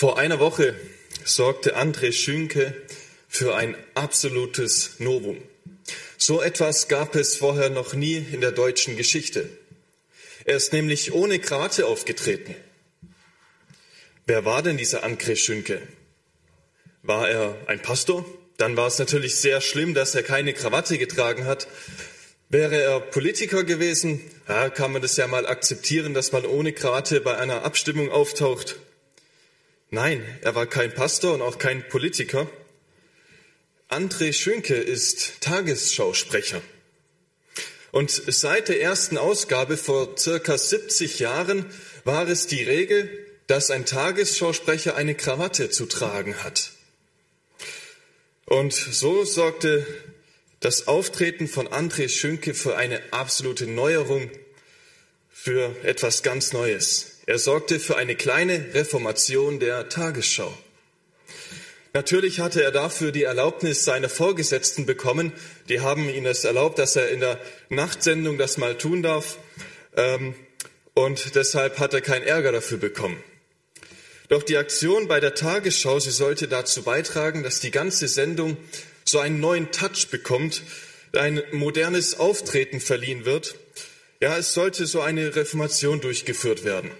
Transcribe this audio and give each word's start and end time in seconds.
Vor 0.00 0.16
einer 0.16 0.38
Woche 0.38 0.76
sorgte 1.24 1.76
André 1.76 2.12
Schünke 2.12 2.72
für 3.26 3.56
ein 3.56 3.74
absolutes 3.94 5.00
Novum. 5.00 5.42
So 6.16 6.40
etwas 6.40 6.86
gab 6.86 7.16
es 7.16 7.34
vorher 7.34 7.68
noch 7.68 7.94
nie 7.94 8.14
in 8.14 8.40
der 8.40 8.52
deutschen 8.52 8.96
Geschichte. 8.96 9.48
Er 10.44 10.54
ist 10.54 10.72
nämlich 10.72 11.14
ohne 11.14 11.40
Krawatte 11.40 11.86
aufgetreten. 11.86 12.54
Wer 14.24 14.44
war 14.44 14.62
denn 14.62 14.76
dieser 14.76 15.02
André 15.02 15.34
Schünke? 15.34 15.82
War 17.02 17.28
er 17.28 17.56
ein 17.66 17.82
Pastor? 17.82 18.24
Dann 18.56 18.76
war 18.76 18.86
es 18.86 19.00
natürlich 19.00 19.34
sehr 19.34 19.60
schlimm, 19.60 19.94
dass 19.94 20.14
er 20.14 20.22
keine 20.22 20.52
Krawatte 20.52 20.96
getragen 20.96 21.44
hat. 21.44 21.66
Wäre 22.48 22.80
er 22.80 23.00
Politiker 23.00 23.64
gewesen, 23.64 24.20
ja, 24.48 24.70
kann 24.70 24.92
man 24.92 25.02
das 25.02 25.16
ja 25.16 25.26
mal 25.26 25.44
akzeptieren, 25.44 26.14
dass 26.14 26.30
man 26.30 26.46
ohne 26.46 26.72
Krawatte 26.72 27.20
bei 27.20 27.36
einer 27.36 27.64
Abstimmung 27.64 28.12
auftaucht. 28.12 28.76
Nein, 29.90 30.22
er 30.42 30.54
war 30.54 30.66
kein 30.66 30.92
Pastor 30.92 31.34
und 31.34 31.42
auch 31.42 31.58
kein 31.58 31.86
Politiker. 31.88 32.46
André 33.88 34.34
Schünke 34.34 34.74
ist 34.74 35.40
Tagesschausprecher. 35.40 36.60
Und 37.90 38.10
seit 38.10 38.68
der 38.68 38.82
ersten 38.82 39.16
Ausgabe 39.16 39.78
vor 39.78 40.18
circa 40.18 40.58
70 40.58 41.20
Jahren 41.20 41.64
war 42.04 42.28
es 42.28 42.46
die 42.46 42.62
Regel, 42.62 43.08
dass 43.46 43.70
ein 43.70 43.86
Tagesschausprecher 43.86 44.94
eine 44.94 45.14
Krawatte 45.14 45.70
zu 45.70 45.86
tragen 45.86 46.42
hat. 46.44 46.72
Und 48.44 48.74
so 48.74 49.24
sorgte 49.24 49.86
das 50.60 50.86
Auftreten 50.86 51.48
von 51.48 51.66
André 51.66 52.10
Schünke 52.10 52.52
für 52.52 52.76
eine 52.76 53.00
absolute 53.10 53.66
Neuerung, 53.66 54.30
für 55.30 55.74
etwas 55.82 56.22
ganz 56.22 56.52
Neues. 56.52 57.07
Er 57.28 57.38
sorgte 57.38 57.78
für 57.78 57.98
eine 57.98 58.16
kleine 58.16 58.72
Reformation 58.72 59.60
der 59.60 59.90
Tagesschau. 59.90 60.50
Natürlich 61.92 62.40
hatte 62.40 62.62
er 62.62 62.70
dafür 62.70 63.12
die 63.12 63.24
Erlaubnis 63.24 63.84
seiner 63.84 64.08
Vorgesetzten 64.08 64.86
bekommen. 64.86 65.34
Die 65.68 65.80
haben 65.80 66.08
ihm 66.08 66.24
es 66.24 66.44
erlaubt, 66.44 66.78
dass 66.78 66.96
er 66.96 67.10
in 67.10 67.20
der 67.20 67.38
Nachtsendung 67.68 68.38
das 68.38 68.56
mal 68.56 68.78
tun 68.78 69.02
darf. 69.02 69.36
Ähm, 69.94 70.34
und 70.94 71.34
deshalb 71.34 71.78
hat 71.78 71.92
er 71.92 72.00
keinen 72.00 72.22
Ärger 72.22 72.50
dafür 72.50 72.78
bekommen. 72.78 73.22
Doch 74.30 74.42
die 74.42 74.56
Aktion 74.56 75.06
bei 75.06 75.20
der 75.20 75.34
Tagesschau, 75.34 76.00
sie 76.00 76.12
sollte 76.12 76.48
dazu 76.48 76.82
beitragen, 76.82 77.42
dass 77.42 77.60
die 77.60 77.70
ganze 77.70 78.08
Sendung 78.08 78.56
so 79.04 79.18
einen 79.18 79.38
neuen 79.38 79.70
Touch 79.70 80.08
bekommt, 80.10 80.62
ein 81.12 81.42
modernes 81.52 82.18
Auftreten 82.18 82.80
verliehen 82.80 83.26
wird. 83.26 83.54
Ja, 84.22 84.38
es 84.38 84.54
sollte 84.54 84.86
so 84.86 85.02
eine 85.02 85.36
Reformation 85.36 86.00
durchgeführt 86.00 86.64
werden. 86.64 86.90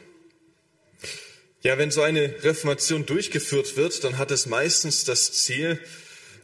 Ja, 1.62 1.76
wenn 1.76 1.90
so 1.90 2.02
eine 2.02 2.44
Reformation 2.44 3.04
durchgeführt 3.04 3.76
wird, 3.76 4.04
dann 4.04 4.16
hat 4.16 4.30
es 4.30 4.46
meistens 4.46 5.02
das 5.04 5.32
Ziel, 5.32 5.80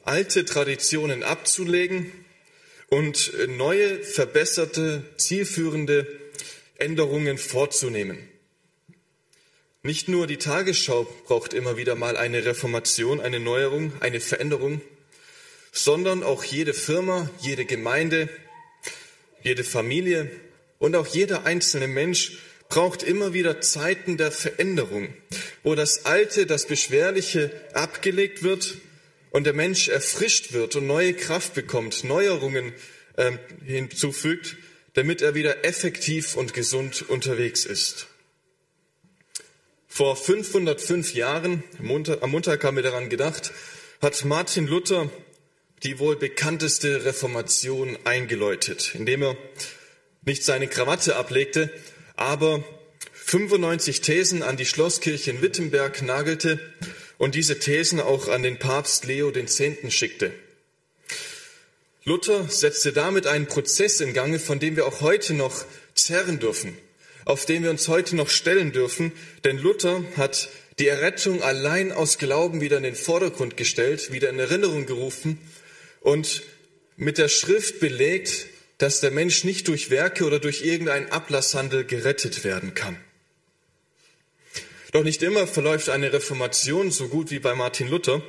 alte 0.03 0.45
Traditionen 0.45 1.23
abzulegen 1.23 2.11
und 2.89 3.33
neue, 3.47 4.03
verbesserte, 4.03 5.05
zielführende 5.17 6.09
Änderungen 6.79 7.39
vorzunehmen. 7.39 8.29
Nicht 9.85 10.09
nur 10.09 10.27
die 10.27 10.39
Tagesschau 10.39 11.05
braucht 11.27 11.55
immer 11.55 11.77
wieder 11.77 11.95
mal 11.95 12.17
eine 12.17 12.45
Reformation, 12.45 13.21
eine 13.21 13.39
Neuerung, 13.39 13.93
eine 14.01 14.19
Veränderung, 14.19 14.81
sondern 15.71 16.25
auch 16.25 16.43
jede 16.43 16.75
Firma, 16.75 17.31
jede 17.41 17.67
Gemeinde, 17.67 18.29
jede 19.43 19.63
Familie 19.63 20.29
und 20.81 20.97
auch 20.97 21.07
jeder 21.07 21.45
einzelne 21.45 21.87
Mensch 21.87 22.39
braucht 22.69 23.03
immer 23.03 23.33
wieder 23.33 23.61
Zeiten 23.61 24.17
der 24.17 24.33
Veränderung, 24.33 25.15
wo 25.63 25.75
das 25.75 26.07
Alte, 26.07 26.47
das 26.47 26.67
Beschwerliche 26.67 27.51
abgelegt 27.73 28.43
wird 28.43 28.79
und 29.31 29.45
der 29.45 29.53
Mensch 29.53 29.89
erfrischt 29.89 30.53
wird 30.53 30.77
und 30.77 30.87
neue 30.87 31.15
Kraft 31.15 31.55
bekommt, 31.55 32.05
Neuerungen 32.05 32.73
äh, 33.17 33.33
hinzufügt, 33.65 34.57
damit 34.95 35.23
er 35.23 35.35
wieder 35.35 35.65
effektiv 35.65 36.37
und 36.37 36.55
gesund 36.55 37.09
unterwegs 37.09 37.65
ist. 37.65 38.07
Vor 39.89 40.17
505 40.17 41.15
Jahren, 41.15 41.63
am 41.79 41.87
Montag, 41.87 42.23
am 42.23 42.31
Montag 42.31 42.65
haben 42.65 42.77
wir 42.77 42.83
daran 42.83 43.09
gedacht, 43.09 43.53
hat 44.01 44.25
Martin 44.25 44.67
Luther 44.67 45.11
die 45.85 45.99
wohl 45.99 46.17
bekannteste 46.17 47.05
Reformation 47.05 47.99
eingeläutet, 48.05 48.93
indem 48.95 49.23
er 49.23 49.37
nicht 50.23 50.45
seine 50.45 50.67
Krawatte 50.67 51.17
ablegte, 51.17 51.71
aber 52.17 52.63
95 53.13 54.01
Thesen 54.01 54.43
an 54.43 54.57
die 54.57 54.67
Schlosskirche 54.67 55.31
in 55.31 55.43
Wittenberg 55.43 56.03
nagelte 56.03 56.61
und 57.19 57.35
diese 57.35 57.59
Thesen 57.59 58.01
auch 58.01 58.29
an 58.29 58.43
den 58.43 58.59
Papst 58.59 59.07
Leo 59.07 59.31
X. 59.31 59.63
schickte. 59.89 60.33
Luther 62.05 62.49
setzte 62.51 62.93
damit 62.93 63.27
einen 63.27 63.47
Prozess 63.47 64.01
in 64.01 64.13
Gange, 64.13 64.39
von 64.39 64.61
dem 64.61 64.77
wir 64.77 64.87
auch 64.87 65.01
heute 65.01 65.33
noch 65.33 65.65
zerren 65.95 66.39
dürfen, 66.39 66.77
auf 67.25 67.47
den 67.47 67.63
wir 67.63 67.71
uns 67.71 67.89
heute 67.89 68.15
noch 68.15 68.29
stellen 68.29 68.73
dürfen, 68.73 69.13
denn 69.45 69.59
Luther 69.59 70.05
hat 70.17 70.51
die 70.79 70.89
Errettung 70.89 71.43
allein 71.43 71.93
aus 71.93 72.19
Glauben 72.19 72.61
wieder 72.61 72.77
in 72.77 72.83
den 72.83 72.95
Vordergrund 72.95 73.57
gestellt, 73.57 74.13
wieder 74.13 74.29
in 74.29 74.39
Erinnerung 74.39 74.87
gerufen 74.87 75.39
und 76.01 76.43
mit 76.97 77.17
der 77.17 77.29
Schrift 77.29 77.81
belegt, 77.81 78.47
dass 78.79 79.01
der 79.01 79.11
Mensch 79.11 79.45
nicht 79.45 79.69
durch 79.69 79.91
Werke 79.91 80.25
oder 80.25 80.41
durch 80.41 80.65
irgendeinen 80.65 81.11
Ablasshandel 81.11 81.85
gerettet 81.85 82.45
werden 82.45 82.75
kann. 82.75 82.97
Doch 84.93 85.03
nicht 85.03 85.23
immer 85.23 85.47
verläuft 85.47 85.89
eine 85.89 86.13
Reformation 86.13 86.91
so 86.91 87.09
gut 87.09 87.31
wie 87.31 87.41
bei 87.41 87.55
Martin 87.55 87.89
Luther 87.89 88.23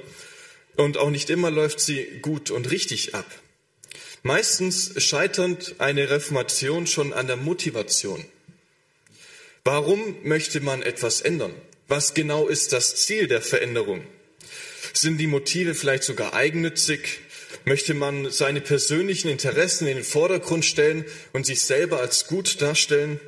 und 0.75 0.97
auch 0.97 1.09
nicht 1.09 1.29
immer 1.29 1.51
läuft 1.51 1.79
sie 1.79 2.19
gut 2.21 2.51
und 2.51 2.71
richtig 2.71 3.13
ab. 3.13 3.25
Meistens 4.23 4.93
scheitert 4.97 5.75
eine 5.77 6.09
Reformation 6.09 6.87
schon 6.87 7.13
an 7.13 7.27
der 7.27 7.35
Motivation. 7.35 8.25
Warum 9.63 10.17
möchte 10.23 10.59
man 10.59 10.81
etwas 10.81 11.21
ändern? 11.21 11.53
Was 11.87 12.15
genau 12.15 12.47
ist 12.47 12.73
das 12.73 12.95
Ziel 12.95 13.27
der 13.27 13.41
Veränderung? 13.41 14.03
Sind 14.93 15.17
die 15.17 15.27
Motive 15.27 15.75
vielleicht 15.75 16.03
sogar 16.03 16.33
eigennützig? 16.33 17.19
Möchte 17.67 17.95
man 17.95 18.29
seine 18.29 18.61
persönlichen 18.61 19.27
Interessen 19.27 19.87
in 19.87 19.95
den 19.95 20.03
Vordergrund 20.03 20.65
stellen 20.65 21.03
und 21.33 21.47
sich 21.47 21.61
selber 21.61 21.99
als 21.99 22.27
gut 22.27 22.61
darstellen? 22.61 23.19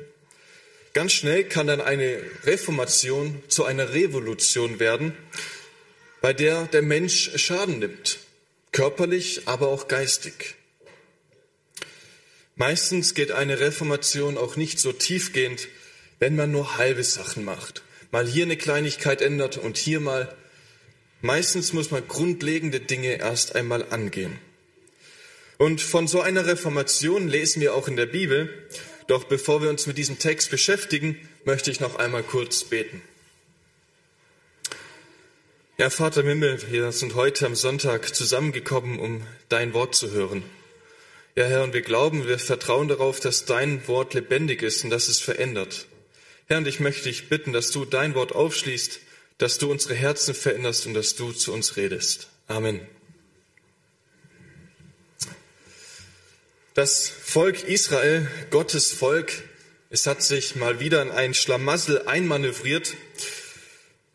Ganz 0.94 1.12
schnell 1.12 1.44
kann 1.44 1.66
dann 1.66 1.80
eine 1.80 2.20
Reformation 2.44 3.42
zu 3.48 3.64
einer 3.64 3.94
Revolution 3.94 4.78
werden, 4.78 5.12
bei 6.20 6.32
der 6.32 6.66
der 6.68 6.82
Mensch 6.82 7.32
Schaden 7.34 7.80
nimmt, 7.80 8.18
körperlich, 8.70 9.42
aber 9.46 9.68
auch 9.68 9.88
geistig. 9.88 10.54
Meistens 12.54 13.14
geht 13.14 13.32
eine 13.32 13.58
Reformation 13.58 14.38
auch 14.38 14.54
nicht 14.54 14.78
so 14.78 14.92
tiefgehend, 14.92 15.68
wenn 16.20 16.36
man 16.36 16.52
nur 16.52 16.76
halbe 16.76 17.02
Sachen 17.04 17.44
macht. 17.44 17.82
Mal 18.12 18.26
hier 18.26 18.44
eine 18.44 18.56
Kleinigkeit 18.56 19.20
ändert 19.20 19.58
und 19.58 19.76
hier 19.76 20.00
mal 20.00 20.34
Meistens 21.20 21.72
muss 21.72 21.90
man 21.90 22.06
grundlegende 22.06 22.80
Dinge 22.80 23.18
erst 23.18 23.56
einmal 23.56 23.84
angehen. 23.90 24.38
Und 25.56 25.80
von 25.80 26.06
so 26.06 26.20
einer 26.20 26.46
Reformation 26.46 27.26
lesen 27.26 27.60
wir 27.60 27.74
auch 27.74 27.88
in 27.88 27.96
der 27.96 28.06
Bibel. 28.06 28.48
Doch 29.08 29.24
bevor 29.24 29.60
wir 29.60 29.70
uns 29.70 29.86
mit 29.86 29.98
diesem 29.98 30.18
Text 30.18 30.50
beschäftigen, 30.50 31.28
möchte 31.44 31.70
ich 31.70 31.80
noch 31.80 31.96
einmal 31.96 32.22
kurz 32.22 32.62
beten. 32.62 33.02
Ja, 35.78 35.90
Vater 35.90 36.20
im 36.20 36.28
Himmel, 36.28 36.60
wir 36.70 36.92
sind 36.92 37.14
heute 37.14 37.46
am 37.46 37.54
Sonntag 37.56 38.14
zusammengekommen, 38.14 38.98
um 38.98 39.22
dein 39.48 39.74
Wort 39.74 39.94
zu 39.94 40.10
hören. 40.10 40.44
Ja, 41.34 41.46
Herr, 41.46 41.62
und 41.62 41.72
wir 41.72 41.82
glauben, 41.82 42.26
wir 42.26 42.38
vertrauen 42.38 42.88
darauf, 42.88 43.20
dass 43.20 43.44
dein 43.44 43.86
Wort 43.86 44.14
lebendig 44.14 44.62
ist 44.62 44.84
und 44.84 44.90
dass 44.90 45.08
es 45.08 45.20
verändert. 45.20 45.86
Herr, 46.46 46.58
und 46.58 46.66
ich 46.66 46.80
möchte 46.80 47.04
dich 47.04 47.28
bitten, 47.28 47.52
dass 47.52 47.70
du 47.70 47.84
dein 47.84 48.14
Wort 48.14 48.32
aufschließt 48.34 49.00
dass 49.38 49.58
du 49.58 49.70
unsere 49.70 49.94
Herzen 49.94 50.34
veränderst 50.34 50.86
und 50.86 50.94
dass 50.94 51.14
du 51.14 51.32
zu 51.32 51.52
uns 51.52 51.76
redest. 51.76 52.28
Amen. 52.48 52.80
Das 56.74 57.08
Volk 57.08 57.64
Israel, 57.64 58.28
Gottes 58.50 58.92
Volk, 58.92 59.32
es 59.90 60.06
hat 60.06 60.22
sich 60.22 60.54
mal 60.54 60.80
wieder 60.80 61.02
in 61.02 61.10
ein 61.10 61.34
Schlamassel 61.34 62.06
einmanövriert. 62.06 62.94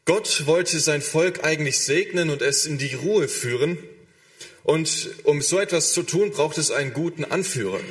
Gott 0.06 0.46
wollte 0.46 0.80
sein 0.80 1.02
Volk 1.02 1.44
eigentlich 1.44 1.80
segnen 1.80 2.30
und 2.30 2.42
es 2.42 2.66
in 2.66 2.78
die 2.78 2.94
Ruhe 2.94 3.28
führen. 3.28 3.78
Und 4.64 5.10
um 5.24 5.42
so 5.42 5.60
etwas 5.60 5.94
zu 5.94 6.04
tun, 6.04 6.32
braucht 6.32 6.58
es 6.58 6.72
einen 6.72 6.94
guten 6.94 7.26
Anführer. 7.26 7.82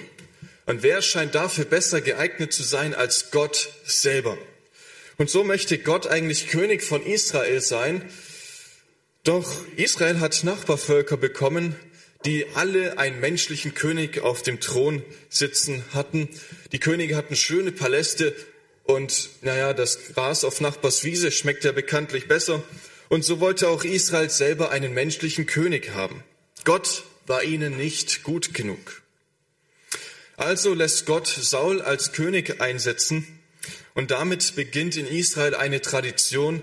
Und 0.66 0.82
wer 0.82 1.02
scheint 1.02 1.34
dafür 1.34 1.64
besser 1.64 2.00
geeignet 2.00 2.52
zu 2.52 2.62
sein 2.62 2.94
als 2.94 3.30
Gott 3.30 3.68
selber? 3.84 4.38
Und 5.22 5.30
so 5.30 5.44
möchte 5.44 5.78
Gott 5.78 6.08
eigentlich 6.08 6.48
König 6.48 6.82
von 6.82 7.06
Israel 7.06 7.60
sein. 7.60 8.02
Doch 9.22 9.64
Israel 9.76 10.18
hat 10.18 10.42
Nachbarvölker 10.42 11.16
bekommen, 11.16 11.76
die 12.24 12.44
alle 12.54 12.98
einen 12.98 13.20
menschlichen 13.20 13.72
König 13.72 14.18
auf 14.18 14.42
dem 14.42 14.58
Thron 14.58 15.04
sitzen 15.28 15.84
hatten. 15.94 16.28
Die 16.72 16.80
Könige 16.80 17.14
hatten 17.14 17.36
schöne 17.36 17.70
Paläste, 17.70 18.34
Und 18.82 19.28
naja, 19.42 19.74
das 19.74 20.12
Gras 20.12 20.42
auf 20.42 20.60
Nachbars 20.60 21.04
Wiese 21.04 21.30
schmeckt 21.30 21.62
ja 21.62 21.70
bekanntlich 21.70 22.26
besser. 22.26 22.60
Und 23.08 23.24
so 23.24 23.38
wollte 23.38 23.68
auch 23.68 23.84
Israel 23.84 24.28
selber 24.28 24.72
einen 24.72 24.92
menschlichen 24.92 25.46
König 25.46 25.90
haben. 25.90 26.24
Gott 26.64 27.04
war 27.28 27.44
ihnen 27.44 27.76
nicht 27.76 28.24
gut 28.24 28.54
genug. 28.54 29.02
Also 30.36 30.74
lässt 30.74 31.06
Gott 31.06 31.28
Saul 31.28 31.80
als 31.80 32.10
König 32.10 32.60
einsetzen 32.60 33.38
und 33.94 34.10
damit 34.10 34.54
beginnt 34.56 34.96
in 34.96 35.06
Israel 35.06 35.54
eine 35.54 35.80
Tradition, 35.80 36.62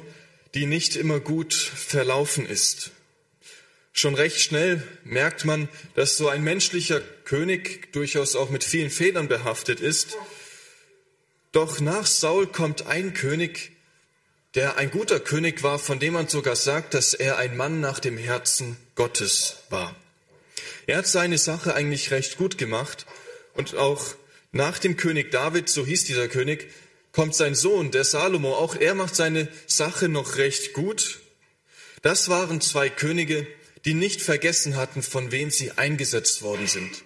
die 0.56 0.66
nicht 0.66 0.96
immer 0.96 1.20
gut 1.20 1.54
verlaufen 1.54 2.46
ist. 2.46 2.92
Schon 3.92 4.16
recht 4.16 4.40
schnell 4.40 4.84
merkt 5.04 5.46
man, 5.46 5.68
dass 5.96 6.18
so 6.18 6.30
ein 6.30 6.44
menschlicher 6.44 7.02
König 7.26 7.92
durchaus 7.92 8.36
auch 8.36 8.50
mit 8.50 8.64
vielen 8.64 8.90
Fehlern 8.90 9.28
behaftet 9.28 9.80
ist. 9.80 10.18
Doch 11.52 11.80
nach 11.80 12.06
Saul 12.06 12.48
kommt 12.48 12.88
ein 12.88 13.14
König, 13.14 13.72
der 14.56 14.78
ein 14.78 14.90
guter 14.90 15.20
König 15.20 15.64
war, 15.64 15.80
von 15.80 16.00
dem 16.00 16.14
man 16.14 16.28
sogar 16.28 16.56
sagt, 16.56 16.94
dass 16.94 17.14
er 17.14 17.38
ein 17.38 17.58
Mann 17.58 17.82
nach 17.82 18.00
dem 18.00 18.18
Herzen 18.18 18.78
Gottes 18.96 19.58
war. 19.70 19.96
Er 20.88 20.98
hat 20.98 21.08
seine 21.08 21.38
Sache 21.38 21.76
eigentlich 21.76 22.12
recht 22.12 22.38
gut 22.38 22.58
gemacht 22.58 23.06
und 23.54 23.76
auch 23.76 24.16
nach 24.52 24.80
dem 24.80 24.98
König 24.98 25.32
David, 25.32 25.70
so 25.70 25.86
hieß 25.86 26.06
dieser 26.06 26.28
König, 26.28 26.72
kommt 27.20 27.36
sein 27.36 27.54
Sohn, 27.54 27.92
der 27.92 28.06
Salomo, 28.06 28.56
auch 28.56 28.78
er 28.78 28.96
macht 28.96 29.14
seine 29.14 29.50
Sache 29.68 30.08
noch 30.08 30.38
recht 30.38 30.72
gut. 30.72 31.20
Das 32.02 32.30
waren 32.30 32.62
zwei 32.62 32.90
Könige, 32.90 33.46
die 33.84 33.94
nicht 33.94 34.22
vergessen 34.22 34.78
hatten, 34.78 35.04
von 35.04 35.30
wem 35.30 35.52
sie 35.52 35.72
eingesetzt 35.72 36.44
worden 36.44 36.68
sind. 36.68 37.04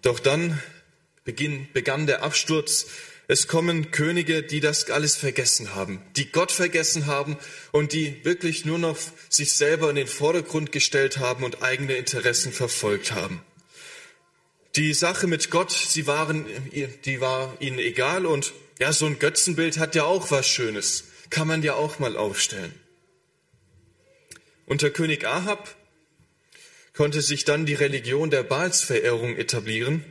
Doch 0.00 0.18
dann 0.18 0.62
begann 1.24 2.06
der 2.06 2.22
Absturz. 2.22 2.86
Es 3.28 3.48
kommen 3.48 3.90
Könige, 3.90 4.42
die 4.42 4.60
das 4.60 4.88
alles 4.88 5.16
vergessen 5.16 5.74
haben, 5.74 6.00
die 6.16 6.32
Gott 6.32 6.52
vergessen 6.52 7.04
haben 7.04 7.36
und 7.70 7.92
die 7.92 8.24
wirklich 8.24 8.64
nur 8.64 8.78
noch 8.78 8.96
sich 9.28 9.52
selber 9.52 9.90
in 9.90 9.96
den 9.96 10.06
Vordergrund 10.06 10.72
gestellt 10.72 11.18
haben 11.18 11.44
und 11.44 11.62
eigene 11.62 11.96
Interessen 11.96 12.50
verfolgt 12.50 13.12
haben. 13.12 13.42
Die 14.76 14.94
Sache 14.94 15.26
mit 15.26 15.50
Gott, 15.50 15.70
sie 15.70 16.06
waren, 16.06 16.46
die 17.04 17.20
war 17.20 17.54
ihnen 17.60 17.78
egal 17.78 18.24
und 18.24 18.54
ja, 18.78 18.92
so 18.92 19.04
ein 19.06 19.18
Götzenbild 19.18 19.78
hat 19.78 19.94
ja 19.94 20.04
auch 20.04 20.30
was 20.30 20.48
Schönes. 20.48 21.04
Kann 21.28 21.46
man 21.46 21.62
ja 21.62 21.74
auch 21.74 21.98
mal 21.98 22.16
aufstellen. 22.16 22.72
Unter 24.66 24.90
König 24.90 25.26
Ahab 25.26 25.76
konnte 26.94 27.20
sich 27.20 27.44
dann 27.44 27.66
die 27.66 27.74
Religion 27.74 28.30
der 28.30 28.42
Baalsverehrung 28.42 29.36
etablieren. 29.36 30.04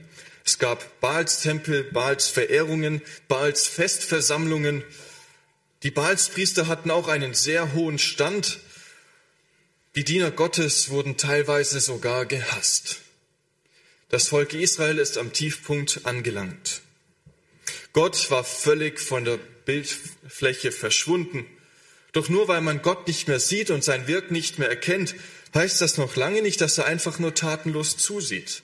Es 0.46 0.60
gab 0.60 1.00
Baalstempel, 1.00 1.84
Baalsverehrungen, 1.86 3.02
Baalsfestversammlungen. 3.28 4.84
Die 5.84 5.92
Baalspriester 5.92 6.68
hatten 6.68 6.92
auch 6.92 7.08
einen 7.08 7.34
sehr 7.34 7.74
hohen 7.74 7.98
Stand. 7.98 8.60
Die 9.96 10.04
Diener 10.04 10.32
Gottes 10.32 10.90
wurden 10.90 11.18
teilweise 11.18 11.80
sogar 11.80 12.26
gehasst. 12.26 13.02
Das 14.12 14.28
Volk 14.28 14.54
Israel 14.54 15.00
ist 15.00 15.18
am 15.18 15.32
Tiefpunkt 15.32 16.02
angelangt. 16.04 16.82
Gott 17.94 18.30
war 18.30 18.44
völlig 18.44 19.00
von 19.00 19.24
der 19.24 19.38
Bildfläche 19.38 20.74
verschwunden. 20.74 21.46
Doch 22.12 22.28
nur 22.28 22.50
weil 22.50 22.60
man 22.60 22.82
Gott 22.82 23.08
nicht 23.08 23.30
mehr 23.30 23.40
sieht 23.40 23.70
und 23.70 23.86
sein 23.86 24.08
Wirk 24.08 24.30
nicht 24.30 24.60
mehr 24.60 24.68
erkennt, 24.68 25.16
heißt 25.54 25.80
das 25.80 25.98
noch 25.98 26.18
lange 26.18 26.42
nicht, 26.42 26.60
dass 26.60 26.78
er 26.78 26.88
einfach 26.88 27.20
nur 27.20 27.34
tatenlos 27.34 27.96
zusieht. 27.96 28.64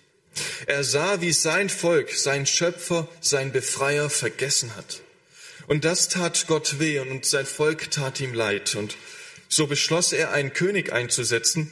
Er 0.65 0.83
sah, 0.83 1.21
wie 1.21 1.31
sein 1.31 1.69
Volk, 1.69 2.11
sein 2.11 2.45
Schöpfer, 2.45 3.07
sein 3.21 3.53
Befreier 3.53 4.09
vergessen 4.09 4.75
hat. 4.75 5.01
Und 5.67 5.85
das 5.85 6.09
tat 6.09 6.45
Gott 6.47 6.79
weh 6.79 6.99
und 6.99 7.25
sein 7.25 7.45
Volk 7.45 7.89
tat 7.89 8.19
ihm 8.19 8.33
leid. 8.33 8.75
Und 8.75 8.97
so 9.47 9.65
beschloss 9.65 10.11
er, 10.11 10.31
einen 10.31 10.51
König 10.51 10.91
einzusetzen, 10.91 11.71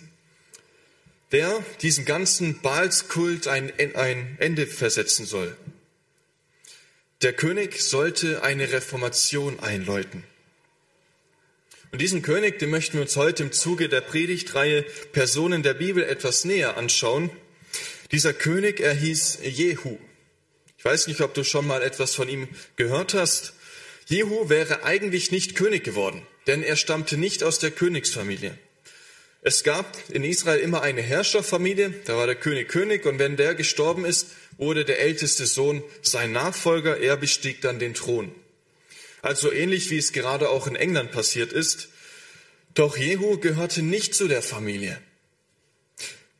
der 1.31 1.63
diesen 1.81 2.05
ganzen 2.05 2.61
Baalskult 2.61 3.47
ein, 3.47 3.71
ein 3.95 4.37
Ende 4.39 4.67
versetzen 4.67 5.25
soll. 5.25 5.55
Der 7.21 7.33
König 7.33 7.81
sollte 7.81 8.43
eine 8.43 8.71
Reformation 8.71 9.59
einläuten. 9.59 10.23
Und 11.91 12.01
diesen 12.01 12.21
König, 12.21 12.59
den 12.59 12.69
möchten 12.69 12.95
wir 12.95 13.01
uns 13.01 13.15
heute 13.15 13.43
im 13.43 13.51
Zuge 13.51 13.87
der 13.87 14.01
Predigtreihe 14.01 14.83
Personen 15.13 15.63
der 15.63 15.73
Bibel 15.73 16.03
etwas 16.03 16.43
näher 16.43 16.77
anschauen. 16.77 17.29
Dieser 18.11 18.33
König, 18.33 18.81
er 18.81 18.93
hieß 18.93 19.39
Jehu. 19.43 19.97
Ich 20.77 20.83
weiß 20.83 21.07
nicht, 21.07 21.21
ob 21.21 21.33
du 21.33 21.43
schon 21.43 21.65
mal 21.65 21.81
etwas 21.81 22.13
von 22.13 22.27
ihm 22.27 22.49
gehört 22.75 23.13
hast. 23.13 23.53
Jehu 24.07 24.49
wäre 24.49 24.83
eigentlich 24.83 25.31
nicht 25.31 25.55
König 25.55 25.83
geworden, 25.83 26.27
denn 26.47 26.61
er 26.61 26.75
stammte 26.75 27.17
nicht 27.17 27.43
aus 27.43 27.59
der 27.59 27.71
Königsfamilie. 27.71 28.57
Es 29.47 29.63
gab 29.63 29.95
in 30.09 30.23
Israel 30.23 30.59
immer 30.59 30.81
eine 30.81 31.03
Herrscherfamilie, 31.03 31.93
da 32.05 32.17
war 32.17 32.25
der 32.25 32.35
König 32.35 32.67
König 32.67 33.05
und 33.05 33.19
wenn 33.19 33.37
der 33.37 33.53
gestorben 33.53 34.03
ist, 34.03 34.29
wurde 34.57 34.85
der 34.85 34.99
älteste 34.99 35.45
Sohn 35.45 35.83
sein 36.01 36.31
Nachfolger, 36.31 36.97
er 36.97 37.15
bestieg 37.15 37.61
dann 37.61 37.77
den 37.77 37.93
Thron. 37.93 38.33
Also 39.21 39.51
ähnlich 39.51 39.91
wie 39.91 39.99
es 39.99 40.13
gerade 40.13 40.49
auch 40.49 40.65
in 40.65 40.75
England 40.75 41.11
passiert 41.11 41.53
ist. 41.53 41.89
Doch 42.73 42.97
Jehu 42.97 43.37
gehörte 43.37 43.83
nicht 43.83 44.15
zu 44.15 44.27
der 44.27 44.41
Familie. 44.41 44.99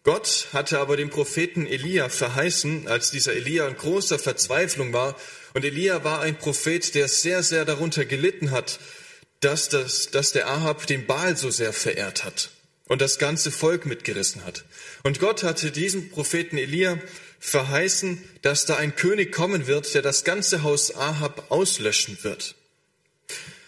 Gott 0.03 0.47
hatte 0.51 0.79
aber 0.79 0.97
dem 0.97 1.11
Propheten 1.11 1.67
Elia 1.67 2.09
verheißen, 2.09 2.87
als 2.87 3.11
dieser 3.11 3.33
Elia 3.33 3.67
in 3.67 3.77
großer 3.77 4.17
Verzweiflung 4.17 4.93
war. 4.93 5.15
Und 5.53 5.63
Elia 5.63 6.03
war 6.03 6.21
ein 6.21 6.39
Prophet, 6.39 6.95
der 6.95 7.07
sehr, 7.07 7.43
sehr 7.43 7.65
darunter 7.65 8.03
gelitten 8.03 8.49
hat, 8.49 8.79
dass, 9.41 9.69
das, 9.69 10.09
dass 10.09 10.31
der 10.31 10.47
Ahab 10.47 10.87
den 10.87 11.05
Baal 11.05 11.37
so 11.37 11.51
sehr 11.51 11.71
verehrt 11.71 12.23
hat 12.23 12.49
und 12.87 13.01
das 13.01 13.17
ganze 13.17 13.51
Volk 13.51 13.85
mitgerissen 13.85 14.45
hat. 14.45 14.65
Und 15.03 15.19
Gott 15.19 15.43
hatte 15.43 15.71
diesem 15.71 16.09
Propheten 16.09 16.57
Elia 16.57 16.99
verheißen, 17.39 18.21
dass 18.41 18.65
da 18.65 18.77
ein 18.77 18.95
König 18.95 19.31
kommen 19.31 19.67
wird, 19.67 19.93
der 19.93 20.01
das 20.01 20.23
ganze 20.23 20.63
Haus 20.63 20.95
Ahab 20.95 21.45
auslöschen 21.49 22.17
wird. 22.21 22.55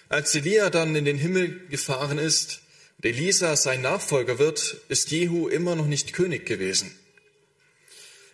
Als 0.10 0.34
Elia 0.36 0.69
dann 0.69 0.96
in 0.96 1.06
den 1.06 1.18
Himmel 1.18 1.68
gefahren 1.69 2.18
ist 2.18 2.62
und 2.98 3.06
Elisa 3.06 3.56
sein 3.56 3.81
Nachfolger 3.81 4.40
wird, 4.40 4.78
ist 4.90 5.12
Jehu 5.12 5.48
immer 5.48 5.75
noch 5.75 5.86
nicht 5.86 6.14
König 6.14 6.46
gewesen. 6.46 6.92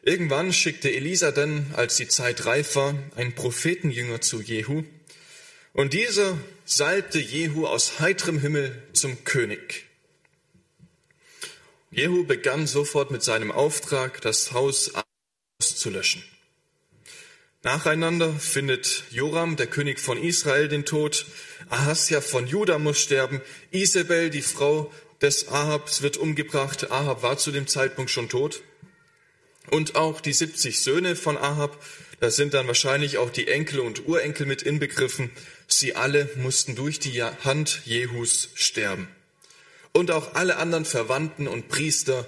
Irgendwann 0.04 0.54
schickte 0.54 0.94
Elisa 0.94 1.32
dann, 1.32 1.74
als 1.74 1.96
die 1.96 2.08
Zeit 2.08 2.46
reif 2.46 2.76
war, 2.76 2.96
einen 3.16 3.34
Prophetenjünger 3.34 4.22
zu 4.22 4.42
Jehu, 4.42 4.84
und 5.74 5.94
dieser 5.94 6.38
salbte 6.66 7.20
Jehu 7.20 7.66
aus 7.66 8.00
heiterem 8.00 8.40
Himmel 8.40 8.84
zum 8.94 9.24
König. 9.24 9.86
Jehu 11.96 12.24
begann 12.24 12.66
sofort 12.66 13.12
mit 13.12 13.22
seinem 13.22 13.52
Auftrag, 13.52 14.20
das 14.22 14.52
Haus 14.52 14.92
auszulöschen. 15.62 16.24
Nacheinander 17.62 18.34
findet 18.34 19.04
Joram, 19.12 19.58
der 19.58 19.68
König 19.68 20.00
von 20.00 20.18
Israel, 20.18 20.68
den 20.70 20.86
Tod. 20.86 21.28
Ahasja 21.70 22.20
von 22.22 22.48
Juda 22.48 22.80
muss 22.80 23.00
sterben. 23.00 23.42
Isabel, 23.70 24.32
die 24.32 24.42
Frau 24.42 24.92
des 25.22 25.50
Ahabs, 25.50 26.02
wird 26.02 26.18
umgebracht. 26.18 26.90
Ahab 26.90 27.22
war 27.22 27.38
zu 27.38 27.52
dem 27.52 27.68
Zeitpunkt 27.68 28.10
schon 28.10 28.28
tot. 28.28 28.64
Und 29.70 29.96
auch 29.96 30.20
die 30.20 30.34
70 30.34 30.82
Söhne 30.82 31.16
von 31.16 31.38
Ahab, 31.38 31.80
da 32.20 32.32
sind 32.32 32.56
dann 32.56 32.66
wahrscheinlich 32.66 33.20
auch 33.20 33.30
die 33.30 33.48
Enkel 33.48 33.80
und 33.82 34.08
Urenkel 34.08 34.48
mit 34.48 34.64
inbegriffen. 34.64 35.30
Sie 35.68 35.96
alle 35.96 36.28
mussten 36.38 36.74
durch 36.76 37.00
die 37.00 37.22
Hand 37.22 37.82
Jehus 37.86 38.50
sterben 38.56 39.08
und 39.94 40.12
auch 40.12 40.36
alle 40.36 40.58
anderen 40.58 40.86
Verwandten 40.86 41.48
und 41.48 41.70
Priester 41.70 42.28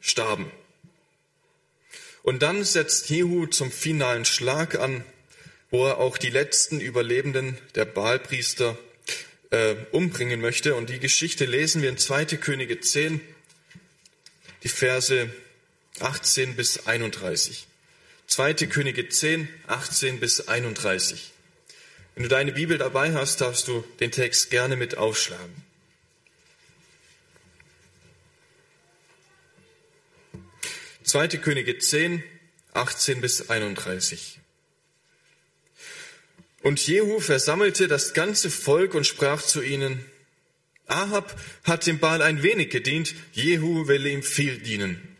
starben. 0.00 0.50
Und 2.22 2.42
dann 2.42 2.64
setzt 2.64 3.08
Jehu 3.08 3.46
zum 3.46 3.70
finalen 3.70 4.24
Schlag 4.24 4.78
an, 4.78 5.04
wo 5.70 5.86
er 5.86 5.98
auch 5.98 6.18
die 6.18 6.30
letzten 6.30 6.80
Überlebenden 6.80 7.58
der 7.74 7.84
Baalpriester 7.84 8.78
äh, 9.50 9.74
umbringen 9.92 10.40
möchte. 10.40 10.74
Und 10.74 10.90
die 10.90 10.98
Geschichte 10.98 11.44
lesen 11.44 11.82
wir 11.82 11.88
in 11.88 11.98
2. 11.98 12.24
Könige 12.36 12.80
10, 12.80 13.20
die 14.62 14.68
Verse 14.68 15.30
18 16.00 16.56
bis 16.56 16.86
31. 16.86 17.66
2. 18.26 18.54
Könige 18.54 19.08
10, 19.08 19.48
18 19.66 20.20
bis 20.20 20.48
31. 20.48 21.32
Wenn 22.14 22.24
du 22.24 22.28
deine 22.28 22.52
Bibel 22.52 22.78
dabei 22.78 23.12
hast, 23.14 23.40
darfst 23.40 23.68
du 23.68 23.84
den 24.00 24.10
Text 24.10 24.50
gerne 24.50 24.76
mit 24.76 24.96
aufschlagen. 24.96 25.65
2. 31.06 31.28
Könige 31.38 31.78
10, 31.78 32.24
18 32.72 33.20
bis 33.20 33.48
31. 33.48 34.40
Und 36.62 36.84
Jehu 36.84 37.20
versammelte 37.20 37.86
das 37.86 38.12
ganze 38.12 38.50
Volk 38.50 38.92
und 38.94 39.06
sprach 39.06 39.40
zu 39.40 39.62
ihnen, 39.62 40.04
Ahab 40.88 41.40
hat 41.62 41.86
dem 41.86 42.00
Baal 42.00 42.22
ein 42.22 42.42
wenig 42.42 42.70
gedient, 42.70 43.14
Jehu 43.32 43.86
will 43.86 44.04
ihm 44.04 44.24
viel 44.24 44.58
dienen. 44.58 45.16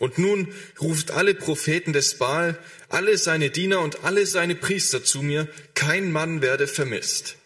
Und 0.00 0.18
nun 0.18 0.52
ruft 0.80 1.12
alle 1.12 1.34
Propheten 1.34 1.92
des 1.92 2.18
Baal, 2.18 2.58
alle 2.88 3.16
seine 3.16 3.50
Diener 3.50 3.82
und 3.82 4.02
alle 4.02 4.26
seine 4.26 4.56
Priester 4.56 5.04
zu 5.04 5.22
mir, 5.22 5.46
kein 5.74 6.10
Mann 6.10 6.42
werde 6.42 6.66
vermisst. 6.66 7.36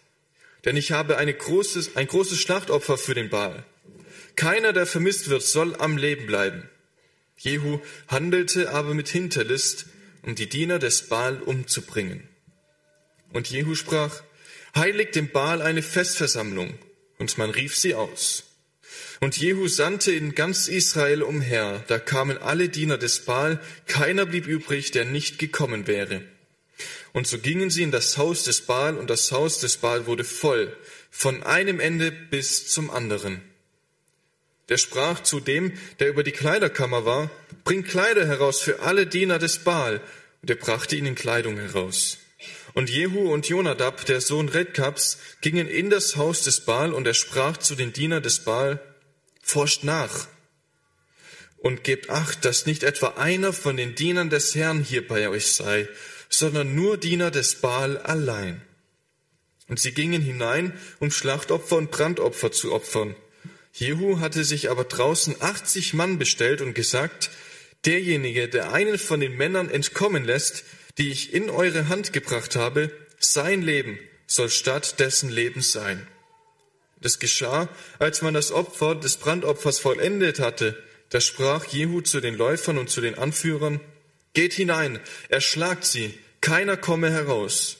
Denn 0.63 0.75
ich 0.75 0.91
habe 0.91 1.17
eine 1.17 1.35
großes, 1.35 1.95
ein 1.97 2.07
großes 2.07 2.39
Schlachtopfer 2.39 2.97
für 2.97 3.13
den 3.13 3.29
Baal. 3.29 3.63
Keiner, 4.35 4.73
der 4.73 4.87
vermisst 4.87 5.29
wird, 5.29 5.43
soll 5.43 5.75
am 5.75 5.97
Leben 5.97 6.25
bleiben. 6.25 6.67
Jehu 7.45 7.79
handelte 8.07 8.71
aber 8.71 8.93
mit 8.93 9.07
Hinterlist, 9.07 9.85
um 10.23 10.33
die 10.33 10.49
Diener 10.49 10.79
des 10.79 11.03
Baal 11.03 11.41
umzubringen. 11.41 12.27
Und 13.31 13.49
Jehu 13.49 13.75
sprach, 13.75 14.23
heiligt 14.75 15.15
dem 15.15 15.29
Baal 15.29 15.61
eine 15.61 15.83
Festversammlung. 15.83 16.73
Und 17.17 17.37
man 17.37 17.51
rief 17.51 17.77
sie 17.77 17.93
aus. 17.93 18.43
Und 19.21 19.37
Jehu 19.37 19.67
sandte 19.67 20.11
in 20.11 20.35
ganz 20.35 20.67
Israel 20.67 21.21
umher, 21.21 21.83
da 21.87 21.99
kamen 21.99 22.37
alle 22.37 22.67
Diener 22.67 22.97
des 22.97 23.21
Baal, 23.21 23.61
keiner 23.87 24.25
blieb 24.25 24.47
übrig, 24.47 24.91
der 24.91 25.05
nicht 25.05 25.39
gekommen 25.39 25.87
wäre. 25.87 26.21
Und 27.13 27.27
so 27.27 27.37
gingen 27.37 27.69
sie 27.69 27.83
in 27.83 27.91
das 27.91 28.17
Haus 28.17 28.43
des 28.43 28.61
Baal, 28.61 28.97
und 28.97 29.09
das 29.09 29.31
Haus 29.31 29.59
des 29.59 29.77
Baal 29.77 30.05
wurde 30.07 30.25
voll, 30.25 30.75
von 31.09 31.43
einem 31.43 31.79
Ende 31.79 32.11
bis 32.11 32.67
zum 32.67 32.89
anderen. 32.89 33.41
Der 34.69 34.77
sprach 34.77 35.21
zu 35.21 35.39
dem, 35.39 35.73
der 35.99 36.09
über 36.09 36.23
die 36.23 36.31
Kleiderkammer 36.31 37.05
war, 37.05 37.29
bring 37.63 37.83
Kleider 37.83 38.25
heraus 38.25 38.61
für 38.61 38.79
alle 38.81 39.07
Diener 39.07 39.39
des 39.39 39.59
Baal, 39.59 40.01
und 40.41 40.49
er 40.49 40.55
brachte 40.55 40.95
ihnen 40.95 41.15
Kleidung 41.15 41.57
heraus. 41.57 42.17
Und 42.73 42.89
Jehu 42.89 43.31
und 43.31 43.47
Jonadab, 43.47 44.05
der 44.05 44.21
Sohn 44.21 44.49
Redkabs, 44.49 45.17
gingen 45.41 45.67
in 45.67 45.89
das 45.89 46.15
Haus 46.15 46.43
des 46.43 46.61
Baal, 46.61 46.93
und 46.93 47.07
er 47.07 47.13
sprach 47.13 47.57
zu 47.57 47.75
den 47.75 47.93
Dienern 47.93 48.23
des 48.23 48.39
Baal, 48.39 48.79
forscht 49.41 49.83
nach 49.83 50.27
und 51.65 51.83
gebt 51.83 52.11
acht, 52.11 52.45
dass 52.45 52.67
nicht 52.67 52.83
etwa 52.83 53.15
einer 53.17 53.51
von 53.51 53.75
den 53.75 53.95
Dienern 53.95 54.29
des 54.29 54.53
Herrn 54.53 54.83
hier 54.83 55.07
bei 55.07 55.29
euch 55.29 55.53
sei, 55.53 55.89
sondern 56.29 56.75
nur 56.75 56.97
Diener 56.97 57.31
des 57.31 57.55
Baal 57.55 57.97
allein. 57.97 58.61
Und 59.67 59.79
sie 59.79 59.91
gingen 59.91 60.21
hinein, 60.21 60.73
um 60.99 61.09
Schlachtopfer 61.09 61.77
und 61.77 61.89
Brandopfer 61.89 62.51
zu 62.51 62.71
opfern. 62.71 63.15
Jehu 63.77 64.21
hatte 64.21 64.45
sich 64.45 64.69
aber 64.71 64.85
draußen 64.85 65.35
80 65.41 65.93
Mann 65.93 66.17
bestellt 66.17 66.61
und 66.61 66.73
gesagt, 66.73 67.29
derjenige, 67.83 68.47
der 68.47 68.71
einen 68.71 68.97
von 68.97 69.19
den 69.19 69.35
Männern 69.35 69.69
entkommen 69.69 70.23
lässt, 70.23 70.63
die 70.97 71.11
ich 71.11 71.33
in 71.33 71.49
eure 71.49 71.89
Hand 71.89 72.13
gebracht 72.13 72.55
habe, 72.55 72.89
sein 73.19 73.61
Leben 73.61 73.99
soll 74.27 74.49
statt 74.49 75.01
dessen 75.01 75.29
Leben 75.29 75.61
sein. 75.61 76.07
Das 77.01 77.19
geschah, 77.19 77.67
als 77.99 78.21
man 78.21 78.33
das 78.33 78.53
Opfer 78.53 78.95
des 78.95 79.17
Brandopfers 79.17 79.79
vollendet 79.79 80.39
hatte. 80.39 80.81
Da 81.09 81.19
sprach 81.19 81.65
Jehu 81.65 81.99
zu 81.99 82.21
den 82.21 82.35
Läufern 82.35 82.77
und 82.77 82.89
zu 82.89 83.01
den 83.01 83.15
Anführern, 83.15 83.81
Geht 84.33 84.53
hinein, 84.53 84.99
erschlagt 85.29 85.85
sie, 85.85 86.17
keiner 86.39 86.77
komme 86.77 87.11
heraus. 87.11 87.77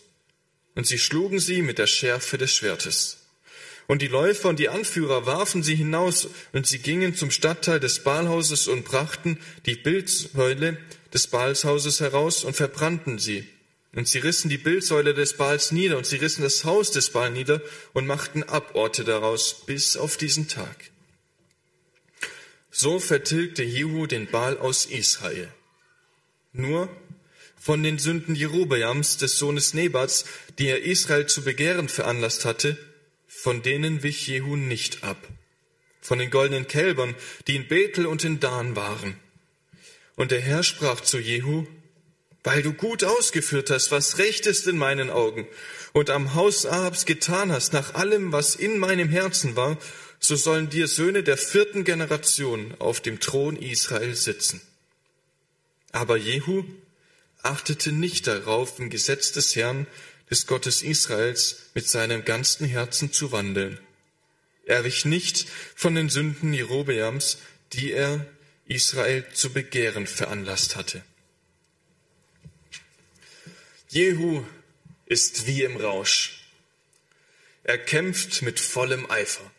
Und 0.75 0.87
sie 0.87 0.99
schlugen 0.99 1.39
sie 1.39 1.61
mit 1.61 1.79
der 1.79 1.87
Schärfe 1.87 2.37
des 2.37 2.53
Schwertes. 2.53 3.25
Und 3.87 4.01
die 4.01 4.07
Läufer 4.07 4.49
und 4.49 4.59
die 4.59 4.69
Anführer 4.69 5.25
warfen 5.25 5.61
sie 5.61 5.75
hinaus, 5.75 6.27
und 6.53 6.65
sie 6.65 6.79
gingen 6.79 7.15
zum 7.15 7.29
Stadtteil 7.31 7.79
des 7.79 8.03
Baalhauses 8.03 8.67
und 8.67 8.85
brachten 8.85 9.39
die 9.65 9.75
Bildsäule 9.75 10.77
des 11.13 11.27
Baalshauses 11.27 11.99
heraus 11.99 12.43
und 12.43 12.55
verbrannten 12.55 13.19
sie. 13.19 13.47
Und 13.93 14.07
sie 14.07 14.19
rissen 14.19 14.49
die 14.49 14.57
Bildsäule 14.57 15.13
des 15.13 15.37
Baals 15.37 15.71
nieder 15.71 15.97
und 15.97 16.05
sie 16.05 16.17
rissen 16.17 16.41
das 16.41 16.65
Haus 16.65 16.91
des 16.91 17.11
Baal 17.11 17.31
nieder 17.31 17.61
und 17.93 18.05
machten 18.05 18.43
Aborte 18.43 19.05
daraus 19.05 19.65
bis 19.65 19.95
auf 19.95 20.17
diesen 20.17 20.49
Tag. 20.49 20.91
So 22.71 22.99
vertilgte 22.99 23.63
Jehu 23.63 24.05
den 24.05 24.29
Baal 24.29 24.57
aus 24.57 24.85
Israel. 24.85 25.47
Nur 26.51 26.89
von 27.57 27.83
den 27.83 27.97
Sünden 27.97 28.35
Jerobeams, 28.35 29.15
des 29.15 29.37
Sohnes 29.37 29.73
Nebats, 29.73 30.25
die 30.59 30.67
er 30.67 30.83
Israel 30.83 31.27
zu 31.27 31.43
begehren 31.43 31.87
veranlasst 31.87 32.43
hatte, 32.43 32.77
von 33.27 33.62
denen 33.62 34.03
wich 34.03 34.27
Jehu 34.27 34.55
nicht 34.55 35.03
ab. 35.03 35.27
Von 36.01 36.20
den 36.20 36.29
goldenen 36.29 36.67
Kälbern, 36.67 37.15
die 37.48 37.55
in 37.55 37.67
Bethel 37.67 38.05
und 38.05 38.24
in 38.24 38.39
Dan 38.39 38.75
waren. 38.75 39.20
Und 40.15 40.32
der 40.32 40.41
Herr 40.41 40.63
sprach 40.63 41.01
zu 41.01 41.20
Jehu, 41.20 41.65
weil 42.44 42.62
du 42.62 42.74
gut 42.74 43.03
ausgeführt 43.03 43.72
hast, 43.72 43.91
was 43.91 44.20
recht 44.20 44.46
ist 44.46 44.67
in 44.67 44.77
meinen 44.77 45.10
Augen, 45.10 45.48
und 45.94 46.10
am 46.10 46.36
Haus 46.36 46.65
Ahabs 46.65 47.05
getan 47.05 47.51
hast, 47.51 47.74
nach 47.74 47.96
allem, 47.96 48.32
was 48.32 48.55
in 48.55 48.77
meinem 48.77 49.10
Herzen 49.10 49.55
war, 49.55 49.77
so 50.20 50.36
sollen 50.36 50.70
dir 50.70 50.88
Söhne 50.88 51.24
der 51.24 51.38
vierten 51.38 51.84
Generation 51.84 52.75
auf 52.79 53.00
dem 53.01 53.20
Thron 53.20 53.58
Israel 53.58 54.15
sitzen. 54.15 54.62
Aber 55.91 56.17
Jehu 56.17 56.65
achtete 57.41 57.91
nicht 57.91 58.27
darauf, 58.27 58.79
im 58.79 58.89
Gesetz 58.89 59.32
des 59.32 59.55
Herrn, 59.55 59.88
des 60.29 60.48
Gottes 60.48 60.82
Israels, 60.82 61.70
mit 61.74 61.88
seinem 61.88 62.25
ganzen 62.25 62.67
Herzen 62.67 63.12
zu 63.12 63.32
wandeln. 63.32 63.79
Er 64.65 64.84
wich 64.84 65.05
nicht 65.05 65.48
von 65.75 65.96
den 65.96 66.10
Sünden 66.10 66.53
Jerobeams, 66.53 67.38
die 67.74 67.91
er 67.91 68.25
Israel 68.65 69.25
zu 69.34 69.53
begehren 69.53 70.08
veranlasst 70.08 70.75
hatte. 70.75 71.03
Jehu 73.89 74.44
ist 75.05 75.46
wie 75.46 75.63
im 75.63 75.77
Rausch. 75.77 76.50
Er 77.63 77.77
kämpft 77.77 78.41
mit 78.41 78.60
vollem 78.60 79.10
Eifer. 79.10 79.50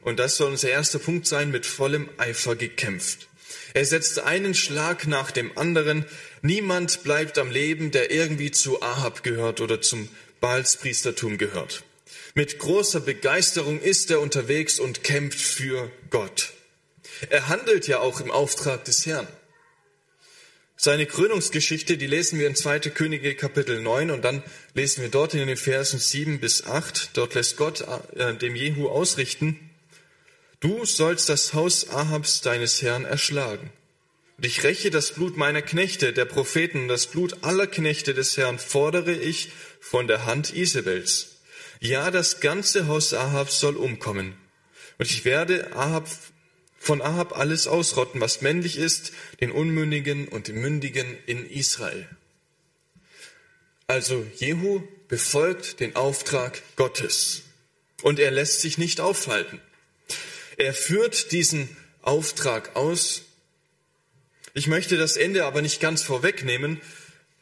Und 0.00 0.18
das 0.18 0.36
soll 0.36 0.50
unser 0.50 0.70
erster 0.70 0.98
Punkt 0.98 1.26
sein, 1.26 1.50
mit 1.50 1.66
vollem 1.66 2.08
Eifer 2.16 2.56
gekämpft. 2.56 3.28
Er 3.74 3.84
setzt 3.84 4.18
einen 4.20 4.54
Schlag 4.54 5.06
nach 5.06 5.30
dem 5.30 5.56
anderen. 5.56 6.06
Niemand 6.44 7.04
bleibt 7.04 7.38
am 7.38 7.52
Leben, 7.52 7.92
der 7.92 8.10
irgendwie 8.10 8.50
zu 8.50 8.82
Ahab 8.82 9.22
gehört 9.22 9.60
oder 9.60 9.80
zum 9.80 10.08
Baalspriestertum 10.40 11.38
gehört. 11.38 11.84
Mit 12.34 12.58
großer 12.58 12.98
Begeisterung 12.98 13.80
ist 13.80 14.10
er 14.10 14.20
unterwegs 14.20 14.80
und 14.80 15.04
kämpft 15.04 15.40
für 15.40 15.90
Gott. 16.10 16.52
Er 17.30 17.48
handelt 17.48 17.86
ja 17.86 18.00
auch 18.00 18.20
im 18.20 18.32
Auftrag 18.32 18.84
des 18.84 19.06
Herrn. 19.06 19.28
Seine 20.76 21.06
Krönungsgeschichte, 21.06 21.96
die 21.96 22.08
lesen 22.08 22.40
wir 22.40 22.48
in 22.48 22.56
2. 22.56 22.80
Könige 22.90 23.36
Kapitel 23.36 23.80
9 23.80 24.10
und 24.10 24.22
dann 24.22 24.42
lesen 24.74 25.02
wir 25.02 25.10
dort 25.10 25.34
in 25.34 25.46
den 25.46 25.56
Versen 25.56 26.00
7 26.00 26.40
bis 26.40 26.66
8. 26.66 27.10
Dort 27.12 27.34
lässt 27.34 27.56
Gott 27.56 27.84
äh, 28.16 28.34
dem 28.34 28.56
Jehu 28.56 28.88
ausrichten, 28.88 29.70
du 30.58 30.84
sollst 30.84 31.28
das 31.28 31.54
Haus 31.54 31.88
Ahabs 31.88 32.40
deines 32.40 32.82
Herrn 32.82 33.04
erschlagen. 33.04 33.70
Und 34.42 34.48
ich 34.48 34.64
räche 34.64 34.90
das 34.90 35.12
Blut 35.12 35.36
meiner 35.36 35.62
Knechte, 35.62 36.12
der 36.12 36.24
Propheten, 36.24 36.88
das 36.88 37.06
Blut 37.06 37.44
aller 37.44 37.68
Knechte 37.68 38.12
des 38.12 38.36
Herrn 38.36 38.58
fordere 38.58 39.12
ich 39.12 39.50
von 39.78 40.08
der 40.08 40.26
Hand 40.26 40.52
Isabels. 40.52 41.36
Ja, 41.78 42.10
das 42.10 42.40
ganze 42.40 42.88
Haus 42.88 43.14
Ahabs 43.14 43.60
soll 43.60 43.76
umkommen. 43.76 44.34
Und 44.98 45.08
ich 45.08 45.24
werde 45.24 45.76
Ahab 45.76 46.08
von 46.76 47.00
Ahab 47.00 47.38
alles 47.38 47.68
ausrotten, 47.68 48.20
was 48.20 48.40
männlich 48.40 48.78
ist, 48.78 49.12
den 49.40 49.52
Unmündigen 49.52 50.26
und 50.26 50.48
den 50.48 50.60
Mündigen 50.60 51.16
in 51.26 51.48
Israel. 51.48 52.08
Also 53.86 54.26
Jehu 54.38 54.82
befolgt 55.06 55.78
den 55.78 55.94
Auftrag 55.94 56.60
Gottes 56.74 57.42
und 58.02 58.18
er 58.18 58.32
lässt 58.32 58.60
sich 58.60 58.76
nicht 58.76 58.98
aufhalten. 58.98 59.60
Er 60.56 60.74
führt 60.74 61.30
diesen 61.30 61.68
Auftrag 62.02 62.74
aus. 62.74 63.22
Ich 64.54 64.66
möchte 64.66 64.96
das 64.96 65.16
Ende 65.16 65.44
aber 65.44 65.62
nicht 65.62 65.80
ganz 65.80 66.02
vorwegnehmen, 66.02 66.80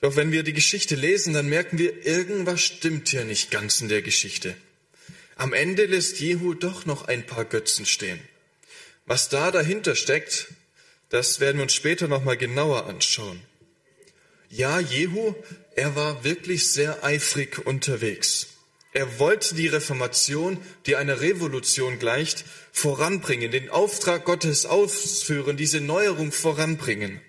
doch 0.00 0.16
wenn 0.16 0.32
wir 0.32 0.42
die 0.42 0.52
Geschichte 0.52 0.94
lesen, 0.94 1.34
dann 1.34 1.48
merken 1.48 1.78
wir, 1.78 2.06
irgendwas 2.06 2.62
stimmt 2.62 3.08
hier 3.08 3.24
nicht 3.24 3.50
ganz 3.50 3.80
in 3.80 3.88
der 3.88 4.02
Geschichte. 4.02 4.56
Am 5.36 5.52
Ende 5.52 5.86
lässt 5.86 6.20
Jehu 6.20 6.54
doch 6.54 6.86
noch 6.86 7.08
ein 7.08 7.26
paar 7.26 7.44
Götzen 7.44 7.84
stehen. 7.84 8.20
Was 9.06 9.28
da 9.28 9.50
dahinter 9.50 9.94
steckt, 9.96 10.48
das 11.08 11.40
werden 11.40 11.56
wir 11.58 11.64
uns 11.64 11.74
später 11.74 12.08
nochmal 12.08 12.36
genauer 12.36 12.86
anschauen. 12.86 13.40
Ja, 14.48 14.78
Jehu, 14.78 15.34
er 15.74 15.96
war 15.96 16.24
wirklich 16.24 16.70
sehr 16.70 17.04
eifrig 17.04 17.66
unterwegs. 17.66 18.50
Er 18.92 19.18
wollte 19.18 19.54
die 19.54 19.68
Reformation, 19.68 20.59
die 20.87 20.97
einer 20.97 21.20
Revolution 21.20 21.99
gleicht, 21.99 22.44
voranbringen, 22.73 23.50
den 23.50 23.70
Auftrag 23.70 24.25
Gottes 24.25 24.66
ausführen, 24.66 25.56
diese 25.56 25.80
Neuerung 25.80 26.32
voranbringen. 26.32 27.20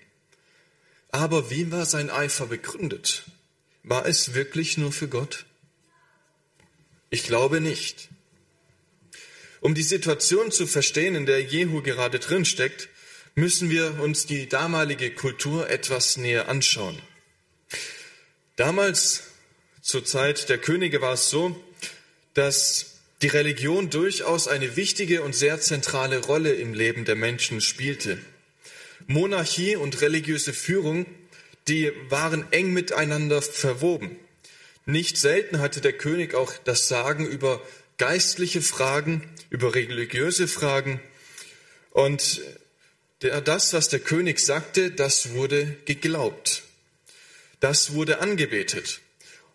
Aber 1.10 1.50
wie 1.50 1.70
war 1.70 1.86
sein 1.86 2.10
Eifer 2.10 2.46
begründet? 2.46 3.24
War 3.84 4.06
es 4.06 4.34
wirklich 4.34 4.76
nur 4.76 4.92
für 4.92 5.08
Gott? 5.08 5.44
Ich 7.10 7.24
glaube 7.24 7.60
nicht. 7.60 8.08
Um 9.60 9.74
die 9.74 9.82
Situation 9.82 10.50
zu 10.50 10.66
verstehen, 10.66 11.14
in 11.14 11.26
der 11.26 11.42
Jehu 11.42 11.82
gerade 11.82 12.18
drin 12.18 12.44
steckt, 12.44 12.88
müssen 13.34 13.70
wir 13.70 14.00
uns 14.00 14.26
die 14.26 14.48
damalige 14.48 15.10
Kultur 15.12 15.70
etwas 15.70 16.16
näher 16.16 16.48
anschauen. 16.48 17.00
Damals, 18.56 19.22
zur 19.82 20.04
Zeit 20.04 20.48
der 20.48 20.58
Könige, 20.58 21.02
war 21.02 21.14
es 21.14 21.28
so, 21.28 21.60
dass 22.34 22.92
die 23.20 23.26
Religion 23.26 23.90
durchaus 23.90 24.48
eine 24.48 24.76
wichtige 24.76 25.22
und 25.22 25.34
sehr 25.34 25.60
zentrale 25.60 26.18
Rolle 26.18 26.52
im 26.52 26.72
Leben 26.72 27.04
der 27.04 27.16
Menschen 27.16 27.60
spielte. 27.60 28.18
Monarchie 29.06 29.76
und 29.76 30.00
religiöse 30.00 30.52
Führung, 30.52 31.06
die 31.68 31.92
waren 32.08 32.50
eng 32.52 32.72
miteinander 32.72 33.42
verwoben. 33.42 34.16
Nicht 34.86 35.16
selten 35.16 35.60
hatte 35.60 35.80
der 35.80 35.92
König 35.92 36.34
auch 36.34 36.52
das 36.64 36.88
Sagen 36.88 37.26
über 37.26 37.60
geistliche 37.98 38.62
Fragen, 38.62 39.28
über 39.50 39.74
religiöse 39.74 40.48
Fragen. 40.48 41.00
Und 41.90 42.40
das, 43.20 43.72
was 43.72 43.88
der 43.88 44.00
König 44.00 44.40
sagte, 44.40 44.90
das 44.90 45.30
wurde 45.30 45.76
geglaubt. 45.84 46.62
Das 47.60 47.92
wurde 47.92 48.20
angebetet. 48.20 49.01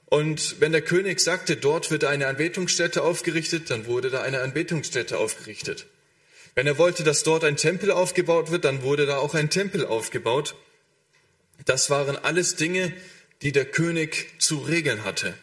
Und 0.09 0.61
wenn 0.61 0.71
der 0.71 0.81
König 0.81 1.19
sagte, 1.19 1.57
dort 1.57 1.91
wird 1.91 2.05
eine 2.05 2.27
Anbetungsstätte 2.27 3.03
aufgerichtet, 3.03 3.69
dann 3.69 3.87
wurde 3.87 4.09
da 4.09 4.21
eine 4.21 4.41
Anbetungsstätte 4.41 5.17
aufgerichtet. 5.17 5.85
Wenn 6.55 6.65
er 6.65 6.77
wollte, 6.77 7.03
dass 7.03 7.23
dort 7.23 7.43
ein 7.43 7.57
Tempel 7.57 7.91
aufgebaut 7.91 8.49
wird, 8.49 8.63
dann 8.63 8.83
wurde 8.83 9.05
da 9.05 9.17
auch 9.17 9.35
ein 9.35 9.49
Tempel 9.49 9.85
aufgebaut. 9.85 10.55
Das 11.65 11.89
waren 11.89 12.15
alles 12.15 12.55
Dinge, 12.55 12.93
die 13.41 13.51
der 13.51 13.65
König 13.65 14.27
zu 14.39 14.59
regeln 14.59 15.03
hatte. 15.03 15.33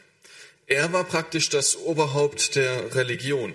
Er 0.67 0.93
war 0.95 1.05
praktisch 1.05 1.51
das 1.51 1.77
Oberhaupt 1.77 2.57
der 2.57 2.95
Religion. 2.95 3.55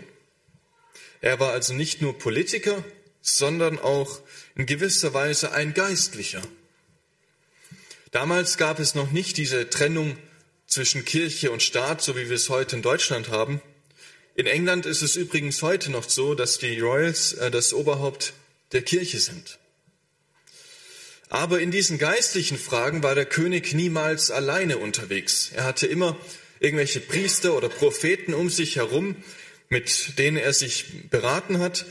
Er 1.22 1.40
war 1.40 1.52
also 1.54 1.74
nicht 1.74 2.04
nur 2.04 2.18
Politiker, 2.18 2.84
sondern 3.20 3.80
auch 3.80 4.20
in 4.56 4.68
gewisser 4.68 5.14
Weise 5.16 5.54
ein 5.54 5.74
Geistlicher. 5.74 6.42
Damals 8.12 8.58
gab 8.58 8.80
es 8.80 8.94
noch 8.94 9.12
nicht 9.12 9.38
diese 9.38 9.70
Trennung 9.70 10.18
zwischen 10.70 11.04
Kirche 11.04 11.52
und 11.52 11.64
Staat, 11.64 12.02
so 12.02 12.16
wie 12.16 12.30
wir 12.30 12.36
es 12.36 12.50
heute 12.50 12.76
in 12.76 12.82
Deutschland 12.82 13.30
haben. 13.30 13.62
In 14.36 14.46
England 14.46 14.86
ist 14.86 15.02
es 15.02 15.16
übrigens 15.16 15.62
heute 15.64 15.92
noch 15.92 16.08
so, 16.08 16.36
dass 16.36 16.60
die 16.60 16.80
Royals 16.80 17.34
äh, 17.34 17.52
das 17.52 17.74
Oberhaupt 17.74 18.34
der 18.72 18.84
Kirche 18.84 19.20
sind. 19.20 19.58
Aber 21.28 21.60
in 21.60 21.72
diesen 21.72 21.98
geistlichen 21.98 22.58
Fragen 22.58 23.04
war 23.04 23.16
der 23.16 23.26
König 23.26 23.74
niemals 23.74 24.32
alleine 24.32 24.78
unterwegs. 24.78 25.52
Er 25.54 25.64
hatte 25.66 25.88
immer 25.88 26.18
irgendwelche 26.60 27.00
Priester 27.00 27.56
oder 27.56 27.70
Propheten 27.70 28.34
um 28.34 28.50
sich 28.50 28.78
herum, 28.78 29.16
mit 29.70 30.18
denen 30.18 30.38
er 30.38 30.54
sich 30.54 31.10
beraten 31.10 31.60
hat. 31.60 31.86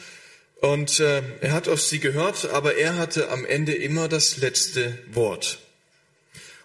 Und 0.60 0.98
äh, 0.98 1.22
er 1.40 1.52
hat 1.52 1.68
auf 1.68 1.80
sie 1.80 2.00
gehört, 2.00 2.46
aber 2.46 2.76
er 2.76 2.96
hatte 2.96 3.28
am 3.28 3.44
Ende 3.44 3.74
immer 3.74 4.08
das 4.08 4.38
letzte 4.38 4.98
Wort. 5.12 5.58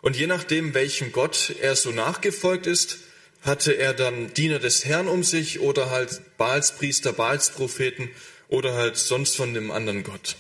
Und 0.03 0.17
je 0.17 0.27
nachdem, 0.27 0.73
welchem 0.73 1.13
Gott 1.13 1.55
er 1.61 1.77
so 1.77 1.91
nachgefolgt 1.91 2.67
ist, 2.67 2.97
hatte 3.41 3.71
er 3.71 3.93
dann 3.93 4.33
Diener 4.33 4.59
des 4.59 4.83
Herrn 4.83 5.07
um 5.07 5.23
sich 5.23 5.61
oder 5.61 5.91
halt 5.91 6.37
Baalspriester, 6.37 7.13
Baalspropheten 7.13 8.09
oder 8.49 8.73
halt 8.73 8.97
sonst 8.97 9.37
von 9.37 9.53
dem 9.53 9.71
anderen 9.71 10.03
Gott. 10.03 10.35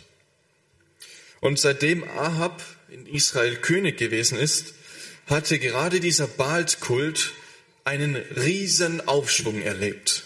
Und 1.39 1.61
seitdem 1.61 2.03
Ahab 2.03 2.61
in 2.89 3.05
Israel 3.05 3.55
König 3.55 3.97
gewesen 3.97 4.37
ist, 4.37 4.73
hatte 5.27 5.57
gerade 5.59 6.01
dieser 6.01 6.27
Baalskult 6.27 7.31
einen 7.85 8.17
riesen 8.17 9.07
Aufschwung 9.07 9.61
erlebt. 9.61 10.25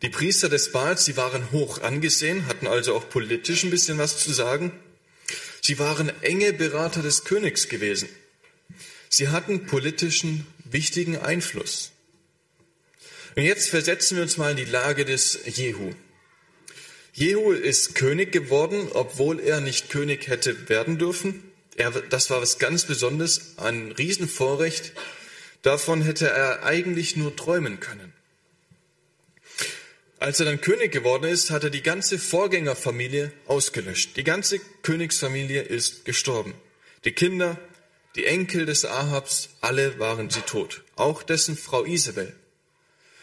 Die 0.00 0.08
Priester 0.08 0.48
des 0.48 0.72
Baals, 0.72 1.04
sie 1.04 1.18
waren 1.18 1.52
hoch 1.52 1.82
angesehen, 1.82 2.46
hatten 2.46 2.66
also 2.66 2.96
auch 2.96 3.10
politisch 3.10 3.64
ein 3.64 3.70
bisschen 3.70 3.98
was 3.98 4.16
zu 4.16 4.32
sagen. 4.32 4.72
Sie 5.60 5.78
waren 5.78 6.10
enge 6.22 6.54
Berater 6.54 7.02
des 7.02 7.24
Königs 7.24 7.68
gewesen. 7.68 8.08
Sie 9.08 9.28
hatten 9.28 9.66
politischen 9.66 10.46
wichtigen 10.64 11.16
Einfluss. 11.16 11.92
Und 13.36 13.44
jetzt 13.44 13.70
versetzen 13.70 14.16
wir 14.16 14.22
uns 14.22 14.36
mal 14.36 14.50
in 14.50 14.56
die 14.56 14.64
Lage 14.64 15.04
des 15.04 15.38
Jehu. 15.46 15.92
Jehu 17.12 17.52
ist 17.52 17.94
König 17.94 18.32
geworden, 18.32 18.88
obwohl 18.92 19.40
er 19.40 19.60
nicht 19.60 19.90
König 19.90 20.28
hätte 20.28 20.68
werden 20.68 20.98
dürfen. 20.98 21.42
Er, 21.76 21.90
das 21.90 22.30
war 22.30 22.40
was 22.42 22.58
ganz 22.58 22.84
Besonderes, 22.84 23.54
ein 23.56 23.92
Riesenvorrecht. 23.92 24.92
Davon 25.62 26.02
hätte 26.02 26.28
er 26.28 26.64
eigentlich 26.64 27.16
nur 27.16 27.34
träumen 27.34 27.80
können. 27.80 28.12
Als 30.20 30.40
er 30.40 30.46
dann 30.46 30.60
König 30.60 30.90
geworden 30.90 31.24
ist, 31.24 31.50
hat 31.50 31.62
er 31.62 31.70
die 31.70 31.82
ganze 31.82 32.18
Vorgängerfamilie 32.18 33.32
ausgelöscht. 33.46 34.16
Die 34.16 34.24
ganze 34.24 34.58
Königsfamilie 34.82 35.62
ist 35.62 36.04
gestorben. 36.04 36.54
Die 37.04 37.12
Kinder, 37.12 37.56
die 38.18 38.26
Enkel 38.26 38.66
des 38.66 38.84
Ahabs, 38.84 39.50
alle 39.60 40.00
waren 40.00 40.28
sie 40.28 40.40
tot. 40.40 40.82
Auch 40.96 41.22
dessen 41.22 41.56
Frau 41.56 41.84
Isabel. 41.84 42.34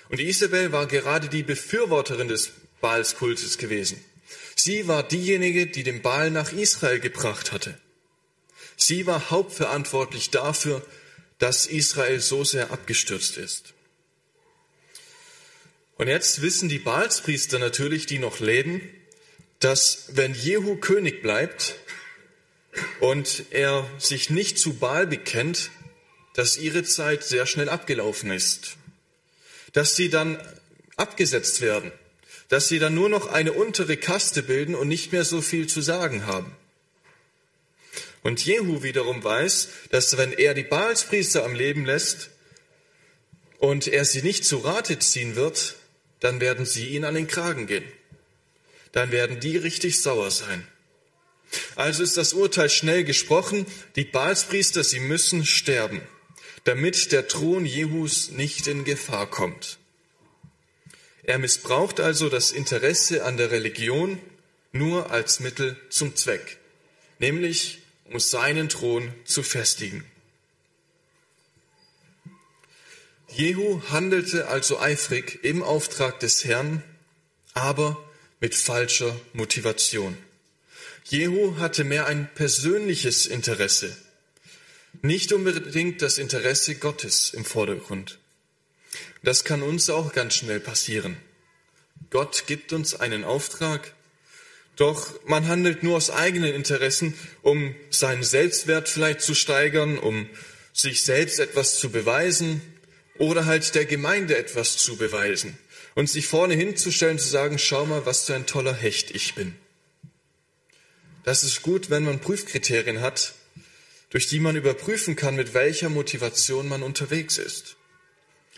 Und 0.08 0.22
Isabel 0.22 0.72
war 0.72 0.88
gerade 0.88 1.28
die 1.28 1.44
Befürworterin 1.44 2.30
des 2.30 2.52
Baalskultes 2.80 3.58
gewesen. 3.58 4.02
Sie 4.56 4.88
war 4.88 5.04
diejenige, 5.04 5.68
die 5.68 5.84
den 5.84 6.02
Baal 6.02 6.32
nach 6.32 6.54
Israel 6.54 7.02
gebracht 7.02 7.52
hatte. 7.52 7.78
Sie 8.78 9.06
war 9.06 9.32
hauptverantwortlich 9.32 10.30
dafür, 10.30 10.82
dass 11.40 11.66
Israel 11.66 12.22
so 12.22 12.46
sehr 12.46 12.72
abgestürzt 12.72 13.36
ist. 13.36 13.74
Und 15.98 16.08
jetzt 16.08 16.42
wissen 16.42 16.70
die 16.70 16.80
Baalspriester 16.80 17.60
natürlich, 17.60 18.06
die 18.06 18.20
noch 18.20 18.40
leben, 18.40 18.82
dass 19.60 20.06
wenn 20.12 20.34
Jehu 20.34 20.78
König 20.78 21.22
bleibt 21.22 21.76
und 23.00 23.46
er 23.52 23.90
sich 23.98 24.30
nicht 24.30 24.58
zu 24.58 24.76
Baal 24.76 25.08
bekennt, 25.08 25.72
dass 26.34 26.58
ihre 26.58 26.84
Zeit 26.84 27.24
sehr 27.24 27.46
schnell 27.46 27.70
abgelaufen 27.70 28.32
ist, 28.32 28.78
dass 29.74 29.96
sie 29.96 30.10
dann 30.10 30.38
abgesetzt 30.98 31.62
werden, 31.62 31.92
dass 32.50 32.68
sie 32.68 32.80
dann 32.80 32.94
nur 32.94 33.10
noch 33.10 33.28
eine 33.28 33.54
untere 33.54 33.98
Kaste 33.98 34.44
bilden 34.44 34.76
und 34.76 34.88
nicht 34.88 35.12
mehr 35.12 35.26
so 35.26 35.42
viel 35.42 35.68
zu 35.68 35.82
sagen 35.82 36.26
haben. 36.26 36.56
Und 38.22 38.44
Jehu 38.44 38.82
wiederum 38.84 39.24
weiß, 39.24 39.70
dass 39.92 40.18
wenn 40.18 40.34
er 40.34 40.54
die 40.54 40.64
Baalspriester 40.64 41.46
am 41.46 41.54
Leben 41.54 41.86
lässt 41.86 42.32
und 43.60 43.88
er 43.88 44.04
sie 44.04 44.24
nicht 44.24 44.46
zu 44.46 44.58
Rate 44.58 45.00
ziehen 45.00 45.36
wird, 45.36 45.76
dann 46.20 46.40
werden 46.40 46.66
sie 46.66 46.88
ihn 46.88 47.06
an 47.06 47.14
den 47.14 47.28
Kragen 47.28 47.68
gehen. 47.68 47.86
Dann 48.92 49.12
werden 49.12 49.40
die 49.40 49.58
richtig 49.58 50.02
sauer 50.02 50.32
sein. 50.32 50.68
Also 51.76 52.04
ist 52.04 52.18
das 52.18 52.34
Urteil 52.34 52.70
schnell 52.70 53.04
gesprochen. 53.04 53.66
Die 53.96 54.06
Baalspriester, 54.06 54.84
sie 54.84 55.00
müssen 55.00 55.46
sterben, 55.46 56.02
damit 56.64 57.12
der 57.12 57.28
Thron 57.28 57.66
Jehus 57.66 58.32
nicht 58.32 58.68
in 58.68 58.84
Gefahr 58.84 59.30
kommt. 59.30 59.78
Er 61.24 61.40
missbraucht 61.40 62.00
also 62.00 62.30
das 62.30 62.52
Interesse 62.52 63.26
an 63.26 63.38
der 63.38 63.52
Religion 63.52 64.20
nur 64.72 65.10
als 65.12 65.40
Mittel 65.40 65.78
zum 65.90 66.16
Zweck, 66.16 66.58
nämlich 67.20 67.80
um 68.12 68.20
seinen 68.20 68.70
Thron 68.70 69.12
zu 69.24 69.42
festigen. 69.42 70.06
Jehu 73.30 73.82
handelte 73.90 74.48
also 74.48 74.80
eifrig 74.80 75.40
im 75.44 75.64
Auftrag 75.64 76.20
des 76.20 76.46
Herrn, 76.46 76.84
aber 77.54 78.02
mit 78.40 78.54
falscher 78.54 79.20
Motivation. 79.34 80.18
Jehu 81.08 81.58
hatte 81.60 81.84
mehr 81.84 82.08
ein 82.08 82.28
persönliches 82.34 83.28
Interesse, 83.28 83.96
nicht 85.04 85.32
unbedingt 85.34 86.02
das 86.02 86.18
Interesse 86.18 86.76
Gottes 86.76 87.32
im 87.32 87.46
Vordergrund. 87.46 88.18
Das 89.22 89.44
kann 89.44 89.62
uns 89.62 89.92
auch 89.92 90.14
ganz 90.14 90.34
schnell 90.34 90.60
passieren. 90.60 91.18
Gott 92.10 92.46
gibt 92.48 92.74
uns 92.74 92.96
einen 92.96 93.24
Auftrag, 93.24 93.94
doch 94.78 95.14
man 95.28 95.48
handelt 95.48 95.84
nur 95.84 95.96
aus 95.96 96.10
eigenen 96.10 96.54
Interessen, 96.56 97.14
um 97.44 97.76
seinen 97.92 98.24
Selbstwert 98.24 98.90
vielleicht 98.90 99.22
zu 99.22 99.36
steigern, 99.36 100.00
um 100.00 100.28
sich 100.74 101.04
selbst 101.04 101.40
etwas 101.40 101.78
zu 101.78 101.92
beweisen, 101.92 102.62
oder 103.20 103.46
halt 103.46 103.76
der 103.76 103.86
Gemeinde 103.86 104.36
etwas 104.36 104.76
zu 104.78 104.98
beweisen 104.98 105.58
und 105.94 106.10
sich 106.10 106.26
vorne 106.26 106.56
hinzustellen, 106.56 107.20
zu 107.20 107.30
sagen, 107.30 107.60
schau 107.60 107.86
mal, 107.86 108.06
was 108.08 108.26
für 108.26 108.36
ein 108.36 108.48
toller 108.48 108.74
Hecht 108.74 109.12
ich 109.12 109.36
bin. 109.36 109.56
Das 111.26 111.44
ist 111.44 111.64
gut, 111.64 111.90
wenn 111.90 112.04
man 112.04 112.20
Prüfkriterien 112.20 113.02
hat, 113.02 113.34
durch 114.12 114.28
die 114.28 114.40
man 114.40 114.56
überprüfen 114.56 115.16
kann, 115.16 115.36
mit 115.36 115.56
welcher 115.56 115.90
Motivation 115.90 116.70
man 116.70 116.84
unterwegs 116.84 117.40
ist. 117.40 117.78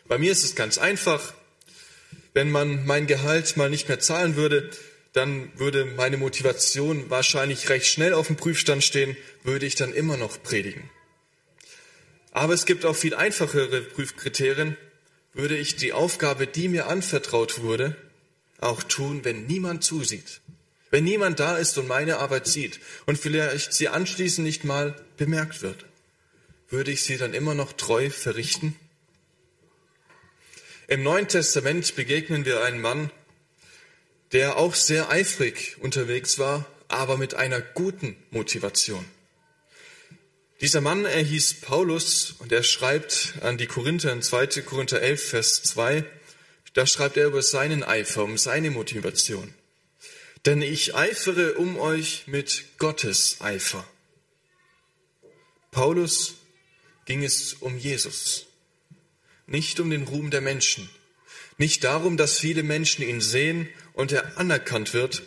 Bei 0.10 0.18
mir 0.18 0.34
ist 0.34 0.44
es 0.44 0.54
ganz 0.54 0.78
einfach. 0.78 1.34
Wenn 2.34 2.52
man 2.52 2.86
mein 2.86 3.08
Gehalt 3.08 3.56
mal 3.56 3.70
nicht 3.70 3.88
mehr 3.88 4.02
zahlen 4.02 4.36
würde, 4.36 4.70
dann 5.14 5.50
würde 5.58 5.86
meine 5.86 6.18
Motivation 6.18 7.10
wahrscheinlich 7.10 7.70
recht 7.70 7.88
schnell 7.88 8.14
auf 8.14 8.28
dem 8.28 8.36
Prüfstand 8.36 8.84
stehen, 8.84 9.16
würde 9.44 9.66
ich 9.66 9.76
dann 9.76 9.94
immer 9.94 10.18
noch 10.18 10.44
predigen. 10.44 10.90
Aber 12.32 12.54
es 12.54 12.66
gibt 12.66 12.84
auch 12.84 12.98
viel 12.98 13.16
einfachere 13.16 13.82
Prüfkriterien. 13.82 14.76
Würde 15.34 15.56
ich 15.56 15.78
die 15.78 15.94
Aufgabe, 15.94 16.48
die 16.48 16.68
mir 16.68 16.88
anvertraut 16.88 17.62
wurde, 17.62 17.96
auch 18.60 18.84
tun, 18.84 19.24
wenn 19.24 19.48
niemand 19.48 19.86
zusieht? 19.86 20.42
Wenn 20.90 21.04
niemand 21.04 21.40
da 21.40 21.58
ist 21.58 21.78
und 21.78 21.88
meine 21.88 22.18
Arbeit 22.18 22.48
sieht 22.48 22.80
und 23.06 23.18
vielleicht 23.18 23.74
sie 23.74 23.90
anschließend 23.90 24.46
nicht 24.46 24.64
mal 24.64 24.96
bemerkt 25.18 25.62
wird, 25.62 25.86
würde 26.70 26.92
ich 26.92 27.04
sie 27.04 27.18
dann 27.18 27.34
immer 27.34 27.54
noch 27.54 27.74
treu 27.74 28.10
verrichten? 28.10 28.76
Im 30.88 31.04
Neuen 31.04 31.28
Testament 31.28 31.96
begegnen 31.96 32.46
wir 32.46 32.64
einem 32.64 32.80
Mann, 32.80 33.12
der 34.32 34.58
auch 34.58 34.76
sehr 34.76 35.10
eifrig 35.10 35.76
unterwegs 35.80 36.40
war, 36.40 36.66
aber 36.88 37.18
mit 37.18 37.34
einer 37.34 37.60
guten 37.60 38.16
Motivation. 38.32 39.04
Dieser 40.62 40.82
Mann, 40.82 41.06
er 41.06 41.22
hieß 41.22 41.62
Paulus 41.62 42.36
und 42.40 42.52
er 42.52 42.64
schreibt 42.64 43.34
an 43.42 43.58
die 43.58 43.68
Korinther 43.68 44.12
in 44.12 44.22
2. 44.22 44.62
Korinther 44.66 45.02
11, 45.02 45.30
Vers 45.30 45.64
2, 45.64 46.04
da 46.74 46.86
schreibt 46.86 47.18
er 47.18 47.28
über 47.28 47.42
seinen 47.42 47.84
Eifer, 47.84 48.24
um 48.24 48.38
seine 48.38 48.72
Motivation. 48.72 49.54
Denn 50.46 50.62
ich 50.62 50.96
eifere 50.96 51.56
um 51.56 51.78
euch 51.78 52.28
mit 52.28 52.78
Gottes 52.78 53.42
Eifer. 53.42 53.88
Paulus 55.72 56.36
ging 57.06 57.24
es 57.24 57.54
um 57.54 57.78
Jesus, 57.78 58.48
nicht 59.46 59.80
um 59.80 59.90
den 59.90 60.04
Ruhm 60.04 60.32
der 60.32 60.42
Menschen, 60.42 60.90
nicht 61.58 61.84
darum, 61.84 62.18
dass 62.18 62.40
viele 62.40 62.64
Menschen 62.64 63.04
ihn 63.04 63.22
sehen 63.22 63.70
und 63.94 64.12
er 64.12 64.38
anerkannt 64.38 64.94
wird. 64.94 65.24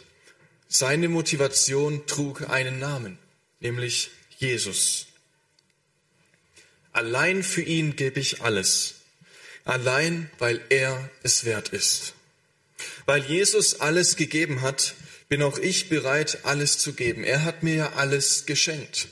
Seine 0.68 1.08
Motivation 1.08 2.06
trug 2.06 2.48
einen 2.48 2.78
Namen, 2.78 3.18
nämlich 3.58 4.10
Jesus. 4.38 5.06
Allein 6.92 7.42
für 7.42 7.62
ihn 7.62 7.96
gebe 7.96 8.20
ich 8.20 8.42
alles, 8.42 8.96
allein 9.64 10.30
weil 10.38 10.60
er 10.68 11.10
es 11.22 11.44
wert 11.44 11.70
ist. 11.70 12.14
Weil 13.06 13.22
Jesus 13.24 13.80
alles 13.80 14.16
gegeben 14.16 14.60
hat, 14.62 14.94
bin 15.28 15.42
auch 15.42 15.58
ich 15.58 15.88
bereit, 15.88 16.40
alles 16.42 16.78
zu 16.78 16.92
geben. 16.92 17.24
Er 17.24 17.44
hat 17.44 17.62
mir 17.62 17.74
ja 17.74 17.92
alles 17.92 18.46
geschenkt. 18.46 19.08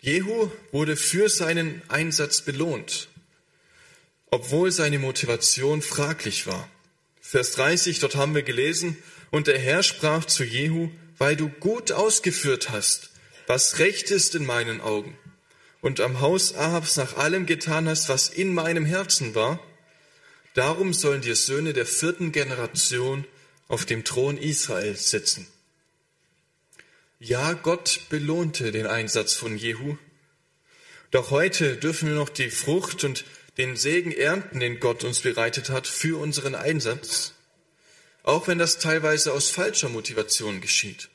Jehu 0.00 0.52
wurde 0.70 0.96
für 0.96 1.28
seinen 1.28 1.82
Einsatz 1.88 2.40
belohnt, 2.40 3.08
obwohl 4.30 4.70
seine 4.70 5.00
Motivation 5.00 5.82
fraglich 5.82 6.46
war. 6.46 6.68
Vers 7.20 7.50
30, 7.52 7.98
dort 7.98 8.14
haben 8.14 8.36
wir 8.36 8.44
gelesen, 8.44 8.96
und 9.32 9.48
der 9.48 9.58
Herr 9.58 9.82
sprach 9.82 10.24
zu 10.24 10.44
Jehu, 10.44 10.90
weil 11.18 11.34
du 11.34 11.48
gut 11.48 11.90
ausgeführt 11.90 12.70
hast, 12.70 13.10
was 13.48 13.80
recht 13.80 14.12
ist 14.12 14.36
in 14.36 14.46
meinen 14.46 14.80
Augen, 14.80 15.18
und 15.80 15.98
am 15.98 16.20
Haus 16.20 16.54
Ahabs 16.54 16.96
nach 16.96 17.16
allem 17.16 17.44
getan 17.44 17.88
hast, 17.88 18.08
was 18.08 18.28
in 18.28 18.54
meinem 18.54 18.84
Herzen 18.84 19.34
war, 19.34 19.58
darum 20.56 20.94
sollen 20.94 21.20
dir 21.20 21.36
Söhne 21.36 21.72
der 21.72 21.86
vierten 21.86 22.32
Generation 22.32 23.26
auf 23.68 23.84
dem 23.84 24.04
Thron 24.04 24.38
Israel 24.38 24.96
sitzen. 24.96 25.46
Ja, 27.18 27.52
Gott 27.52 28.00
belohnte 28.10 28.72
den 28.72 28.86
Einsatz 28.86 29.34
von 29.34 29.56
Jehu. 29.56 29.96
Doch 31.10 31.30
heute 31.30 31.76
dürfen 31.76 32.08
wir 32.08 32.16
noch 32.16 32.28
die 32.28 32.50
Frucht 32.50 33.04
und 33.04 33.24
den 33.58 33.76
Segen 33.76 34.12
ernten, 34.12 34.60
den 34.60 34.80
Gott 34.80 35.04
uns 35.04 35.20
bereitet 35.20 35.70
hat 35.70 35.86
für 35.86 36.18
unseren 36.20 36.54
Einsatz, 36.54 37.32
auch 38.22 38.48
wenn 38.48 38.58
das 38.58 38.78
teilweise 38.78 39.32
aus 39.32 39.50
falscher 39.50 39.88
Motivation 39.88 40.60
geschieht. 40.60 41.08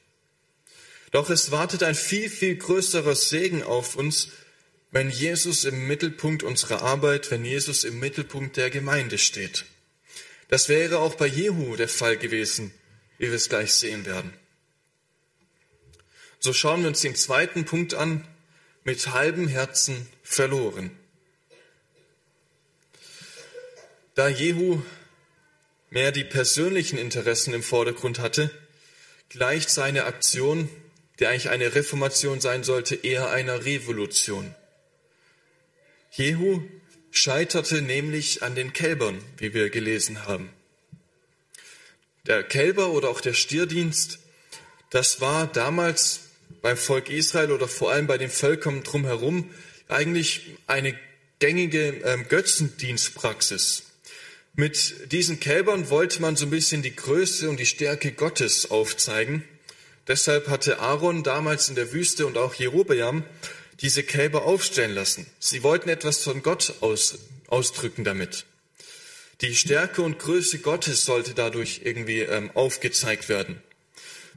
Doch 1.11 1.29
es 1.29 1.51
wartet 1.51 1.83
ein 1.83 1.95
viel, 1.95 2.29
viel 2.29 2.55
größerer 2.55 3.15
Segen 3.15 3.63
auf 3.63 3.95
uns, 3.95 4.29
wenn 4.91 5.09
Jesus 5.09 5.63
im 5.63 5.87
Mittelpunkt 5.87 6.43
unserer 6.43 6.81
Arbeit, 6.81 7.31
wenn 7.31 7.45
Jesus 7.45 7.85
im 7.85 7.99
Mittelpunkt 7.99 8.57
der 8.57 8.69
Gemeinde 8.69 9.17
steht. 9.17 9.65
Das 10.49 10.67
wäre 10.67 10.99
auch 10.99 11.15
bei 11.15 11.27
Jehu 11.27 11.77
der 11.77 11.87
Fall 11.87 12.17
gewesen, 12.17 12.73
wie 13.17 13.27
wir 13.27 13.35
es 13.35 13.47
gleich 13.47 13.73
sehen 13.73 14.05
werden. 14.05 14.33
So 16.39 16.51
schauen 16.51 16.81
wir 16.81 16.89
uns 16.89 17.01
den 17.01 17.15
zweiten 17.15 17.63
Punkt 17.65 17.93
an, 17.93 18.27
mit 18.83 19.07
halbem 19.07 19.47
Herzen 19.47 20.07
verloren. 20.23 20.91
Da 24.15 24.27
Jehu 24.27 24.81
mehr 25.89 26.11
die 26.11 26.23
persönlichen 26.23 26.97
Interessen 26.97 27.53
im 27.53 27.63
Vordergrund 27.63 28.19
hatte, 28.19 28.49
gleicht 29.29 29.69
seine 29.69 30.03
Aktion, 30.03 30.67
die 31.19 31.27
eigentlich 31.27 31.49
eine 31.49 31.75
Reformation 31.75 32.41
sein 32.41 32.63
sollte, 32.63 32.95
eher 32.95 33.29
einer 33.29 33.63
Revolution. 33.63 34.53
Jehu 36.11 36.61
scheiterte 37.11 37.81
nämlich 37.81 38.43
an 38.43 38.53
den 38.53 38.73
Kälbern, 38.73 39.23
wie 39.37 39.53
wir 39.53 39.69
gelesen 39.69 40.25
haben. 40.25 40.49
Der 42.25 42.43
Kälber 42.43 42.89
oder 42.91 43.09
auch 43.09 43.21
der 43.21 43.33
Stierdienst, 43.33 44.19
das 44.89 45.21
war 45.21 45.47
damals 45.47 46.21
beim 46.61 46.75
Volk 46.75 47.09
Israel 47.09 47.51
oder 47.51 47.67
vor 47.67 47.91
allem 47.91 48.07
bei 48.07 48.17
den 48.17 48.29
Völkern 48.29 48.83
drumherum 48.83 49.49
eigentlich 49.87 50.51
eine 50.67 50.99
gängige 51.39 52.01
ähm, 52.03 52.27
Götzendienstpraxis. 52.27 53.83
Mit 54.53 55.11
diesen 55.13 55.39
Kälbern 55.39 55.89
wollte 55.89 56.21
man 56.21 56.35
so 56.35 56.45
ein 56.45 56.51
bisschen 56.51 56.81
die 56.81 56.95
Größe 56.95 57.49
und 57.49 57.57
die 57.57 57.65
Stärke 57.65 58.11
Gottes 58.11 58.69
aufzeigen. 58.69 59.45
Deshalb 60.07 60.49
hatte 60.49 60.79
Aaron 60.79 61.23
damals 61.23 61.69
in 61.69 61.75
der 61.75 61.93
Wüste 61.93 62.27
und 62.27 62.37
auch 62.37 62.53
Jerobeam 62.53 63.23
diese 63.81 64.03
Kälber 64.03 64.43
aufstellen 64.43 64.93
lassen. 64.93 65.25
Sie 65.39 65.63
wollten 65.63 65.89
etwas 65.89 66.23
von 66.23 66.43
Gott 66.43 66.75
aus, 66.81 67.17
ausdrücken 67.47 68.03
damit. 68.03 68.45
Die 69.41 69.55
Stärke 69.55 70.03
und 70.03 70.19
Größe 70.19 70.59
Gottes 70.59 71.03
sollte 71.03 71.33
dadurch 71.33 71.81
irgendwie 71.83 72.19
ähm, 72.19 72.51
aufgezeigt 72.53 73.27
werden. 73.27 73.61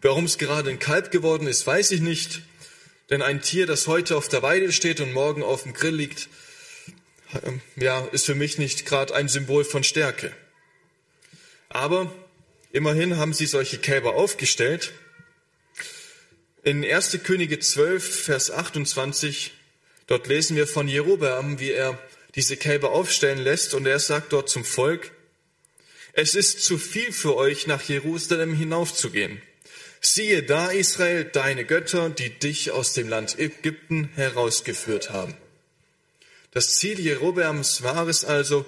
Warum 0.00 0.24
es 0.24 0.38
gerade 0.38 0.70
ein 0.70 0.78
Kalb 0.78 1.10
geworden 1.10 1.46
ist, 1.46 1.66
weiß 1.66 1.90
ich 1.90 2.00
nicht. 2.00 2.42
Denn 3.10 3.20
ein 3.20 3.42
Tier, 3.42 3.66
das 3.66 3.86
heute 3.86 4.16
auf 4.16 4.28
der 4.28 4.42
Weide 4.42 4.72
steht 4.72 5.00
und 5.00 5.12
morgen 5.12 5.42
auf 5.42 5.64
dem 5.64 5.74
Grill 5.74 5.94
liegt, 5.94 6.28
ähm, 7.44 7.60
ja, 7.76 8.00
ist 8.12 8.24
für 8.24 8.34
mich 8.34 8.56
nicht 8.56 8.86
gerade 8.86 9.14
ein 9.14 9.28
Symbol 9.28 9.64
von 9.64 9.84
Stärke. 9.84 10.32
Aber 11.68 12.10
immerhin 12.72 13.18
haben 13.18 13.34
sie 13.34 13.46
solche 13.46 13.78
Kälber 13.78 14.14
aufgestellt. 14.14 14.92
In 16.64 16.82
1. 16.82 17.18
Könige 17.24 17.58
12, 17.58 18.22
Vers 18.24 18.50
28, 18.50 19.52
dort 20.06 20.26
lesen 20.28 20.56
wir 20.56 20.66
von 20.66 20.88
Jerobeam, 20.88 21.60
wie 21.60 21.72
er 21.72 21.98
diese 22.36 22.56
Kälber 22.56 22.92
aufstellen 22.92 23.36
lässt 23.38 23.74
und 23.74 23.84
er 23.84 23.98
sagt 23.98 24.32
dort 24.32 24.48
zum 24.48 24.64
Volk, 24.64 25.10
es 26.14 26.34
ist 26.34 26.64
zu 26.64 26.78
viel 26.78 27.12
für 27.12 27.36
euch, 27.36 27.66
nach 27.66 27.82
Jerusalem 27.82 28.54
hinaufzugehen. 28.54 29.42
Siehe 30.00 30.42
da, 30.42 30.70
Israel, 30.70 31.26
deine 31.26 31.66
Götter, 31.66 32.08
die 32.08 32.30
dich 32.30 32.70
aus 32.70 32.94
dem 32.94 33.10
Land 33.10 33.38
Ägypten 33.38 34.08
herausgeführt 34.14 35.10
haben. 35.10 35.34
Das 36.50 36.78
Ziel 36.78 36.98
Jerobeams 36.98 37.82
war 37.82 38.08
es 38.08 38.24
also, 38.24 38.64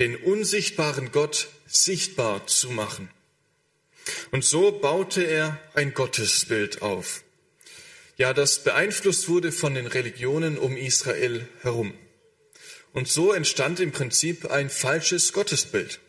den 0.00 0.16
unsichtbaren 0.16 1.12
Gott 1.12 1.46
sichtbar 1.68 2.48
zu 2.48 2.70
machen. 2.70 3.08
Und 4.32 4.44
so 4.44 4.72
baute 4.72 5.22
er 5.22 5.60
ein 5.74 5.94
Gottesbild 5.94 6.82
auf. 6.82 7.22
Ja, 8.18 8.32
das 8.32 8.64
beeinflusst 8.64 9.28
wurde 9.28 9.52
von 9.52 9.74
den 9.74 9.86
Religionen 9.86 10.56
um 10.56 10.76
Israel 10.76 11.46
herum. 11.60 11.92
Und 12.94 13.08
so 13.08 13.32
entstand 13.32 13.78
im 13.78 13.92
Prinzip 13.92 14.50
ein 14.50 14.70
falsches 14.70 15.34
Gottesbild. 15.34 16.00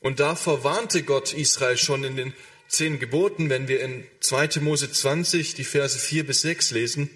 Und 0.00 0.18
davor 0.18 0.64
warnte 0.64 1.04
Gott 1.04 1.32
Israel 1.32 1.76
schon 1.76 2.02
in 2.02 2.16
den 2.16 2.34
zehn 2.66 2.98
Geboten, 2.98 3.50
wenn 3.50 3.68
wir 3.68 3.80
in 3.80 4.04
2. 4.18 4.60
Mose 4.60 4.90
20 4.90 5.54
die 5.54 5.64
Verse 5.64 5.96
4 5.96 6.26
bis 6.26 6.42
6 6.42 6.72
lesen, 6.72 7.10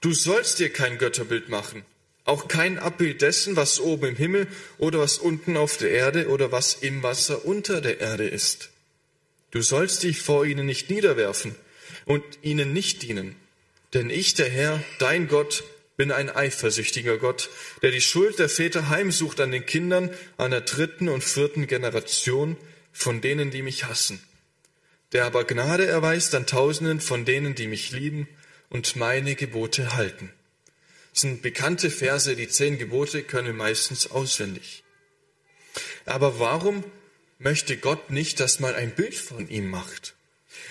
du 0.00 0.14
sollst 0.14 0.58
dir 0.58 0.70
kein 0.70 0.96
Götterbild 0.96 1.50
machen, 1.50 1.84
auch 2.24 2.48
kein 2.48 2.78
Abbild 2.78 3.20
dessen, 3.20 3.56
was 3.56 3.78
oben 3.78 4.10
im 4.10 4.16
Himmel 4.16 4.46
oder 4.78 5.00
was 5.00 5.18
unten 5.18 5.58
auf 5.58 5.76
der 5.76 5.90
Erde 5.90 6.28
oder 6.28 6.50
was 6.50 6.74
im 6.74 7.02
Wasser 7.02 7.44
unter 7.44 7.82
der 7.82 8.00
Erde 8.00 8.26
ist. 8.26 8.70
Du 9.50 9.60
sollst 9.60 10.02
dich 10.02 10.22
vor 10.22 10.46
ihnen 10.46 10.64
nicht 10.64 10.88
niederwerfen 10.88 11.54
und 12.06 12.24
ihnen 12.42 12.72
nicht 12.72 13.02
dienen, 13.02 13.36
denn 13.94 14.10
ich, 14.10 14.34
der 14.34 14.48
Herr, 14.48 14.82
dein 14.98 15.28
Gott, 15.28 15.64
bin 15.96 16.12
ein 16.12 16.30
eifersüchtiger 16.30 17.18
Gott, 17.18 17.50
der 17.82 17.90
die 17.90 18.00
Schuld 18.00 18.38
der 18.38 18.48
Väter 18.48 18.88
heimsucht 18.88 19.40
an 19.40 19.52
den 19.52 19.66
Kindern 19.66 20.10
einer 20.38 20.60
dritten 20.60 21.08
und 21.08 21.22
vierten 21.22 21.66
Generation 21.66 22.56
von 22.92 23.20
denen, 23.20 23.50
die 23.50 23.62
mich 23.62 23.84
hassen 23.84 24.20
der 25.12 25.24
aber 25.24 25.44
Gnade 25.44 25.86
erweist 25.86 26.34
an 26.34 26.46
Tausenden 26.46 27.00
von 27.00 27.24
denen, 27.24 27.54
die 27.54 27.66
mich 27.66 27.90
lieben 27.90 28.28
und 28.68 28.96
meine 28.96 29.34
Gebote 29.34 29.94
halten. 29.94 30.32
Das 31.12 31.22
sind 31.22 31.42
bekannte 31.42 31.90
Verse, 31.90 32.36
die 32.36 32.48
zehn 32.48 32.78
Gebote 32.78 33.22
können 33.22 33.56
meistens 33.56 34.10
auswendig. 34.10 34.84
Aber 36.04 36.38
warum 36.38 36.84
möchte 37.38 37.76
Gott 37.76 38.10
nicht, 38.10 38.38
dass 38.38 38.60
man 38.60 38.74
ein 38.74 38.94
Bild 38.94 39.14
von 39.14 39.48
ihm 39.48 39.68
macht? 39.68 40.14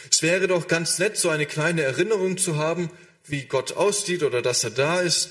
Es 0.09 0.21
wäre 0.21 0.47
doch 0.47 0.67
ganz 0.67 0.99
nett, 0.99 1.17
so 1.17 1.29
eine 1.29 1.45
kleine 1.45 1.83
Erinnerung 1.83 2.37
zu 2.37 2.55
haben, 2.55 2.89
wie 3.31 3.43
Gott 3.43 3.73
aussieht 3.73 4.23
oder 4.23 4.41
dass 4.41 4.63
er 4.63 4.71
da 4.71 5.01
ist. 5.01 5.29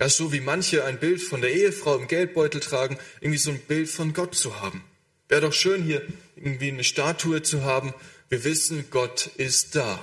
Ja, 0.00 0.08
so 0.08 0.32
wie 0.32 0.40
manche 0.40 0.84
ein 0.84 1.00
Bild 1.00 1.20
von 1.20 1.40
der 1.40 1.52
Ehefrau 1.52 1.96
im 1.96 2.06
Geldbeutel 2.06 2.60
tragen, 2.60 2.98
irgendwie 3.20 3.38
so 3.38 3.50
ein 3.50 3.58
Bild 3.60 3.88
von 3.88 4.12
Gott 4.12 4.34
zu 4.34 4.60
haben. 4.60 4.84
Wäre 5.28 5.40
doch 5.42 5.52
schön, 5.52 5.82
hier 5.82 6.06
irgendwie 6.36 6.68
eine 6.68 6.84
Statue 6.84 7.42
zu 7.42 7.64
haben, 7.64 7.92
wir 8.28 8.44
wissen, 8.44 8.90
Gott 8.90 9.30
ist 9.36 9.74
da. 9.74 10.00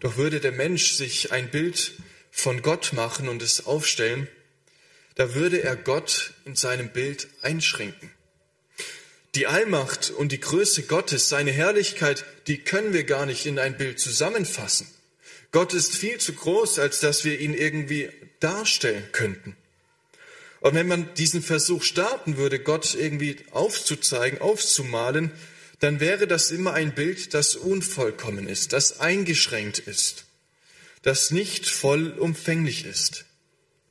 Doch 0.00 0.16
würde 0.16 0.40
der 0.40 0.52
Mensch 0.52 0.92
sich 0.92 1.32
ein 1.32 1.50
Bild 1.50 1.92
von 2.30 2.62
Gott 2.62 2.92
machen 2.92 3.28
und 3.28 3.42
es 3.42 3.66
aufstellen, 3.66 4.28
da 5.14 5.34
würde 5.34 5.62
er 5.62 5.76
Gott 5.76 6.34
in 6.44 6.56
seinem 6.56 6.90
Bild 6.90 7.28
einschränken. 7.42 8.10
Die 9.34 9.46
Allmacht 9.46 10.10
und 10.10 10.32
die 10.32 10.40
Größe 10.40 10.84
Gottes, 10.84 11.28
seine 11.28 11.52
Herrlichkeit, 11.52 12.24
die 12.46 12.58
können 12.58 12.92
wir 12.92 13.04
gar 13.04 13.26
nicht 13.26 13.46
in 13.46 13.58
ein 13.58 13.76
Bild 13.76 14.00
zusammenfassen. 14.00 14.88
Gott 15.52 15.74
ist 15.74 15.96
viel 15.96 16.18
zu 16.18 16.32
groß, 16.32 16.78
als 16.78 17.00
dass 17.00 17.24
wir 17.24 17.40
ihn 17.40 17.54
irgendwie 17.54 18.10
darstellen 18.38 19.04
könnten. 19.12 19.56
Und 20.60 20.74
wenn 20.74 20.86
man 20.86 21.14
diesen 21.14 21.42
Versuch 21.42 21.82
starten 21.82 22.36
würde, 22.36 22.60
Gott 22.60 22.94
irgendwie 22.94 23.36
aufzuzeigen, 23.50 24.40
aufzumalen, 24.40 25.32
dann 25.80 25.98
wäre 25.98 26.26
das 26.26 26.50
immer 26.50 26.74
ein 26.74 26.94
Bild, 26.94 27.32
das 27.32 27.56
unvollkommen 27.56 28.46
ist, 28.46 28.74
das 28.74 29.00
eingeschränkt 29.00 29.78
ist, 29.78 30.26
das 31.02 31.30
nicht 31.30 31.66
vollumfänglich 31.66 32.84
ist. 32.84 33.24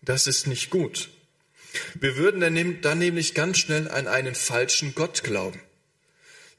Das 0.01 0.27
ist 0.27 0.47
nicht 0.47 0.69
gut. 0.69 1.09
Wir 1.95 2.15
würden 2.15 2.41
dann 2.81 2.99
nämlich 2.99 3.33
ganz 3.33 3.57
schnell 3.57 3.89
an 3.89 4.07
einen 4.07 4.35
falschen 4.35 4.95
Gott 4.95 5.23
glauben, 5.23 5.59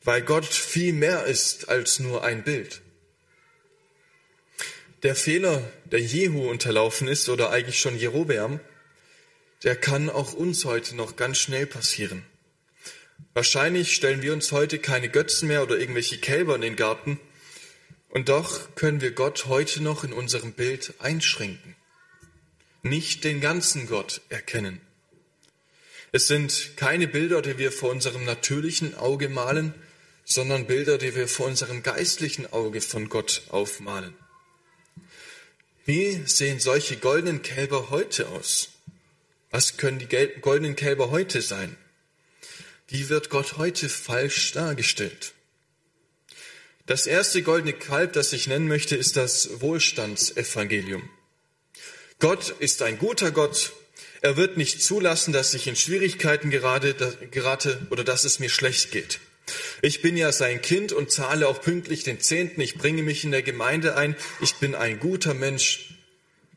weil 0.04 0.22
Gott 0.22 0.46
viel 0.46 0.92
mehr 0.92 1.24
ist 1.24 1.68
als 1.68 2.00
nur 2.00 2.24
ein 2.24 2.42
Bild. 2.42 2.82
Der 5.02 5.14
Fehler, 5.14 5.62
der 5.86 6.00
Jehu 6.00 6.50
unterlaufen 6.50 7.08
ist, 7.08 7.30
oder 7.30 7.48
eigentlich 7.50 7.80
schon 7.80 7.96
Jerobeam, 7.96 8.60
der 9.62 9.74
kann 9.74 10.10
auch 10.10 10.34
uns 10.34 10.66
heute 10.66 10.94
noch 10.94 11.16
ganz 11.16 11.38
schnell 11.38 11.64
passieren. 11.64 12.22
Wahrscheinlich 13.32 13.94
stellen 13.94 14.20
wir 14.20 14.34
uns 14.34 14.52
heute 14.52 14.78
keine 14.78 15.08
Götzen 15.08 15.48
mehr 15.48 15.62
oder 15.62 15.78
irgendwelche 15.78 16.18
Kälber 16.18 16.54
in 16.54 16.60
den 16.60 16.76
Garten, 16.76 17.18
und 18.10 18.28
doch 18.28 18.74
können 18.74 19.00
wir 19.00 19.12
Gott 19.12 19.46
heute 19.46 19.82
noch 19.82 20.04
in 20.04 20.12
unserem 20.12 20.52
Bild 20.52 20.92
einschränken, 20.98 21.76
nicht 22.82 23.24
den 23.24 23.40
ganzen 23.40 23.86
Gott 23.86 24.20
erkennen. 24.28 24.82
Es 26.12 26.26
sind 26.26 26.72
keine 26.76 27.08
Bilder, 27.08 27.40
die 27.40 27.56
wir 27.56 27.72
vor 27.72 27.90
unserem 27.90 28.24
natürlichen 28.26 28.94
Auge 28.96 29.30
malen, 29.30 29.72
sondern 30.24 30.66
Bilder, 30.66 30.98
die 30.98 31.14
wir 31.14 31.26
vor 31.26 31.46
unserem 31.46 31.82
geistlichen 31.82 32.52
Auge 32.52 32.82
von 32.82 33.08
Gott 33.08 33.44
aufmalen. 33.48 34.14
Wie 35.84 36.22
sehen 36.26 36.60
solche 36.60 36.96
goldenen 36.96 37.42
Kälber 37.42 37.90
heute 37.90 38.28
aus? 38.28 38.68
Was 39.50 39.76
können 39.76 39.98
die 39.98 40.06
goldenen 40.40 40.76
Kälber 40.76 41.10
heute 41.10 41.42
sein? 41.42 41.76
Wie 42.86 43.08
wird 43.08 43.30
Gott 43.30 43.56
heute 43.56 43.88
falsch 43.88 44.52
dargestellt? 44.52 45.32
Das 46.86 47.06
erste 47.06 47.42
goldene 47.42 47.72
Kalb, 47.72 48.12
das 48.12 48.32
ich 48.32 48.46
nennen 48.46 48.68
möchte, 48.68 48.96
ist 48.96 49.16
das 49.16 49.60
Wohlstandsevangelium. 49.60 51.08
Gott 52.18 52.50
ist 52.58 52.82
ein 52.82 52.98
guter 52.98 53.30
Gott. 53.30 53.72
Er 54.20 54.36
wird 54.36 54.56
nicht 54.56 54.82
zulassen, 54.82 55.32
dass 55.32 55.54
ich 55.54 55.66
in 55.66 55.76
Schwierigkeiten 55.76 56.50
gerate 56.50 57.86
oder 57.90 58.04
dass 58.04 58.24
es 58.24 58.38
mir 58.38 58.50
schlecht 58.50 58.90
geht. 58.90 59.20
Ich 59.82 60.02
bin 60.02 60.16
ja 60.16 60.32
sein 60.32 60.62
Kind 60.62 60.92
und 60.92 61.10
zahle 61.10 61.48
auch 61.48 61.60
pünktlich 61.60 62.04
den 62.04 62.20
Zehnten. 62.20 62.60
Ich 62.60 62.76
bringe 62.76 63.02
mich 63.02 63.24
in 63.24 63.30
der 63.30 63.42
Gemeinde 63.42 63.96
ein. 63.96 64.16
Ich 64.40 64.54
bin 64.56 64.74
ein 64.74 65.00
guter 65.00 65.34
Mensch. 65.34 65.94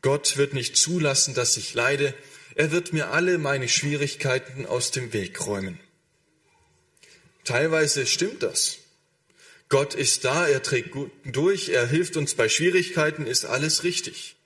Gott 0.02 0.36
wird 0.36 0.54
nicht 0.54 0.76
zulassen, 0.76 1.34
dass 1.34 1.56
ich 1.56 1.74
leide. 1.74 2.14
Er 2.54 2.70
wird 2.70 2.92
mir 2.92 3.10
alle 3.10 3.38
meine 3.38 3.68
Schwierigkeiten 3.68 4.66
aus 4.66 4.90
dem 4.90 5.12
Weg 5.12 5.46
räumen. 5.46 5.80
Teilweise 7.44 8.06
stimmt 8.06 8.42
das. 8.42 8.78
Gott 9.68 9.94
ist 9.94 10.24
da, 10.24 10.46
er 10.46 10.62
trägt 10.62 10.90
gut 10.92 11.10
durch, 11.24 11.70
er 11.70 11.86
hilft 11.86 12.16
uns 12.16 12.34
bei 12.34 12.48
Schwierigkeiten, 12.48 13.26
ist 13.26 13.44
alles 13.44 13.82
richtig. 13.82 14.36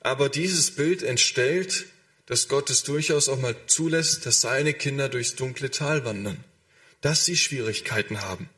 Aber 0.00 0.28
dieses 0.28 0.72
Bild 0.72 1.02
entstellt, 1.02 1.86
dass 2.26 2.48
Gott 2.48 2.70
es 2.70 2.82
durchaus 2.82 3.28
auch 3.28 3.38
mal 3.38 3.54
zulässt, 3.66 4.26
dass 4.26 4.40
seine 4.40 4.74
Kinder 4.74 5.08
durchs 5.08 5.36
dunkle 5.36 5.70
Tal 5.70 6.04
wandern, 6.04 6.42
dass 7.02 7.26
sie 7.26 7.36
Schwierigkeiten 7.36 8.22
haben. 8.22 8.48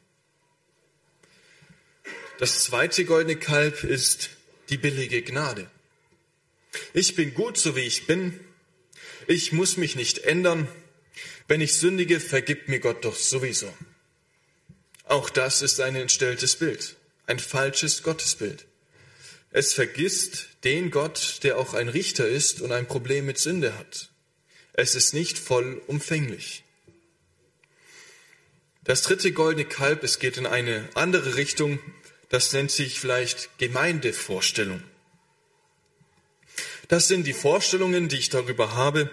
Das 2.39 2.65
zweite 2.65 3.05
goldene 3.05 3.37
Kalb 3.37 3.85
ist 3.85 4.31
die 4.69 4.77
billige 4.77 5.23
Gnade. 5.23 5.71
Ich 6.93 7.15
bin 7.15 7.35
gut, 7.35 7.59
so 7.59 7.77
wie 7.77 7.81
ich 7.81 8.07
bin. 8.07 8.39
Ich 9.27 9.53
muss 9.53 9.77
mich 9.77 9.97
nicht 9.97 10.19
ändern. 10.19 10.69
Wenn 11.49 11.61
ich 11.61 11.75
sündige, 11.75 12.21
vergibt 12.21 12.69
mir 12.69 12.81
Gott 12.81 13.05
doch 13.05 13.17
sowieso. 13.17 13.73
Auch 15.05 15.31
das 15.31 15.63
ist 15.63 15.81
ein 15.81 15.95
entstelltes 15.97 16.57
Bild, 16.57 16.97
ein 17.27 17.39
falsches 17.39 18.03
Gottesbild. 18.03 18.67
Es 19.51 19.73
vergisst 19.73 20.49
den 20.65 20.91
Gott, 20.91 21.41
der 21.45 21.59
auch 21.59 21.75
ein 21.75 21.89
Richter 21.89 22.27
ist 22.27 22.61
und 22.61 22.73
ein 22.73 22.89
Problem 22.89 23.27
mit 23.27 23.39
Sünde 23.39 23.79
hat. 23.79 24.11
Es 24.73 24.97
ist 24.97 25.15
nicht 25.15 25.39
vollumfänglich. 25.39 26.64
Das 28.85 29.01
dritte 29.01 29.33
goldene 29.33 29.65
Kalb, 29.65 30.05
es 30.05 30.19
geht 30.19 30.37
in 30.37 30.45
eine 30.47 30.87
andere 30.93 31.37
Richtung, 31.37 31.79
das 32.29 32.53
nennt 32.53 32.71
sich 32.71 33.01
vielleicht 33.01 33.57
Gemeindevorstellung. 33.57 34.83
Das 36.89 37.09
sind 37.09 37.27
die 37.27 37.33
Vorstellungen, 37.33 38.09
die 38.09 38.19
ich 38.19 38.29
darüber 38.29 38.75
habe, 38.75 39.09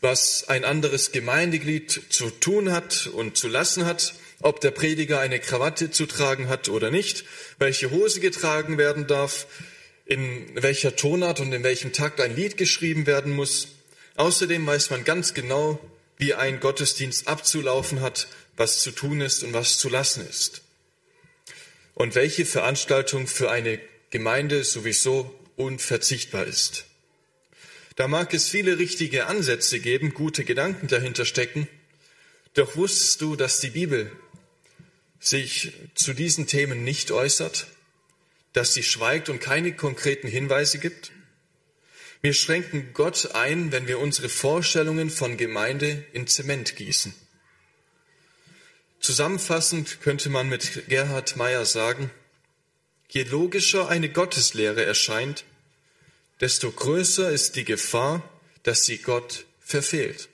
was 0.00 0.48
ein 0.48 0.64
anderes 0.64 1.10
Gemeindeglied 1.10 2.00
zu 2.10 2.30
tun 2.30 2.70
hat 2.70 3.08
und 3.08 3.36
zu 3.36 3.48
lassen 3.48 3.86
hat, 3.86 4.14
ob 4.40 4.60
der 4.60 4.70
Prediger 4.70 5.18
eine 5.18 5.40
Krawatte 5.40 5.90
zu 5.90 6.06
tragen 6.06 6.48
hat 6.48 6.68
oder 6.68 6.92
nicht, 6.92 7.24
welche 7.58 7.90
Hose 7.90 8.20
getragen 8.20 8.78
werden 8.78 9.08
darf, 9.08 9.48
in 10.06 10.48
welcher 10.54 10.94
Tonart 10.94 11.40
und 11.40 11.52
in 11.52 11.64
welchem 11.64 11.92
Takt 11.92 12.20
ein 12.20 12.36
Lied 12.36 12.56
geschrieben 12.56 13.06
werden 13.06 13.34
muss. 13.34 13.66
Außerdem 14.14 14.64
weiß 14.64 14.90
man 14.90 15.02
ganz 15.02 15.34
genau, 15.34 15.80
wie 16.20 16.34
ein 16.34 16.60
Gottesdienst 16.60 17.26
abzulaufen 17.26 18.00
hat, 18.02 18.28
was 18.60 18.80
zu 18.80 18.90
tun 18.90 19.22
ist 19.22 19.42
und 19.42 19.54
was 19.54 19.78
zu 19.78 19.88
lassen 19.88 20.28
ist. 20.28 20.60
Und 21.94 22.14
welche 22.14 22.44
Veranstaltung 22.44 23.26
für 23.26 23.50
eine 23.50 23.80
Gemeinde 24.10 24.64
sowieso 24.64 25.34
unverzichtbar 25.56 26.44
ist. 26.44 26.84
Da 27.96 28.06
mag 28.06 28.32
es 28.34 28.48
viele 28.48 28.78
richtige 28.78 29.26
Ansätze 29.26 29.80
geben, 29.80 30.12
gute 30.12 30.44
Gedanken 30.44 30.88
dahinter 30.88 31.24
stecken, 31.24 31.68
doch 32.54 32.76
wusstest 32.76 33.22
du, 33.22 33.34
dass 33.34 33.60
die 33.60 33.70
Bibel 33.70 34.12
sich 35.20 35.72
zu 35.94 36.12
diesen 36.12 36.46
Themen 36.46 36.84
nicht 36.84 37.12
äußert, 37.12 37.66
dass 38.52 38.74
sie 38.74 38.82
schweigt 38.82 39.30
und 39.30 39.40
keine 39.40 39.74
konkreten 39.74 40.28
Hinweise 40.28 40.78
gibt? 40.78 41.12
Wir 42.20 42.34
schränken 42.34 42.90
Gott 42.92 43.34
ein, 43.34 43.72
wenn 43.72 43.86
wir 43.86 43.98
unsere 43.98 44.28
Vorstellungen 44.28 45.08
von 45.08 45.38
Gemeinde 45.38 46.04
in 46.12 46.26
Zement 46.26 46.76
gießen. 46.76 47.14
Zusammenfassend 49.00 50.02
könnte 50.02 50.28
man 50.28 50.48
mit 50.48 50.88
Gerhard 50.88 51.36
Meyer 51.36 51.64
sagen, 51.64 52.10
je 53.08 53.22
logischer 53.22 53.88
eine 53.88 54.10
Gotteslehre 54.10 54.84
erscheint, 54.84 55.44
desto 56.40 56.70
größer 56.70 57.30
ist 57.30 57.56
die 57.56 57.64
Gefahr, 57.64 58.22
dass 58.62 58.84
sie 58.84 58.98
Gott 58.98 59.46
verfehlt. 59.60 60.28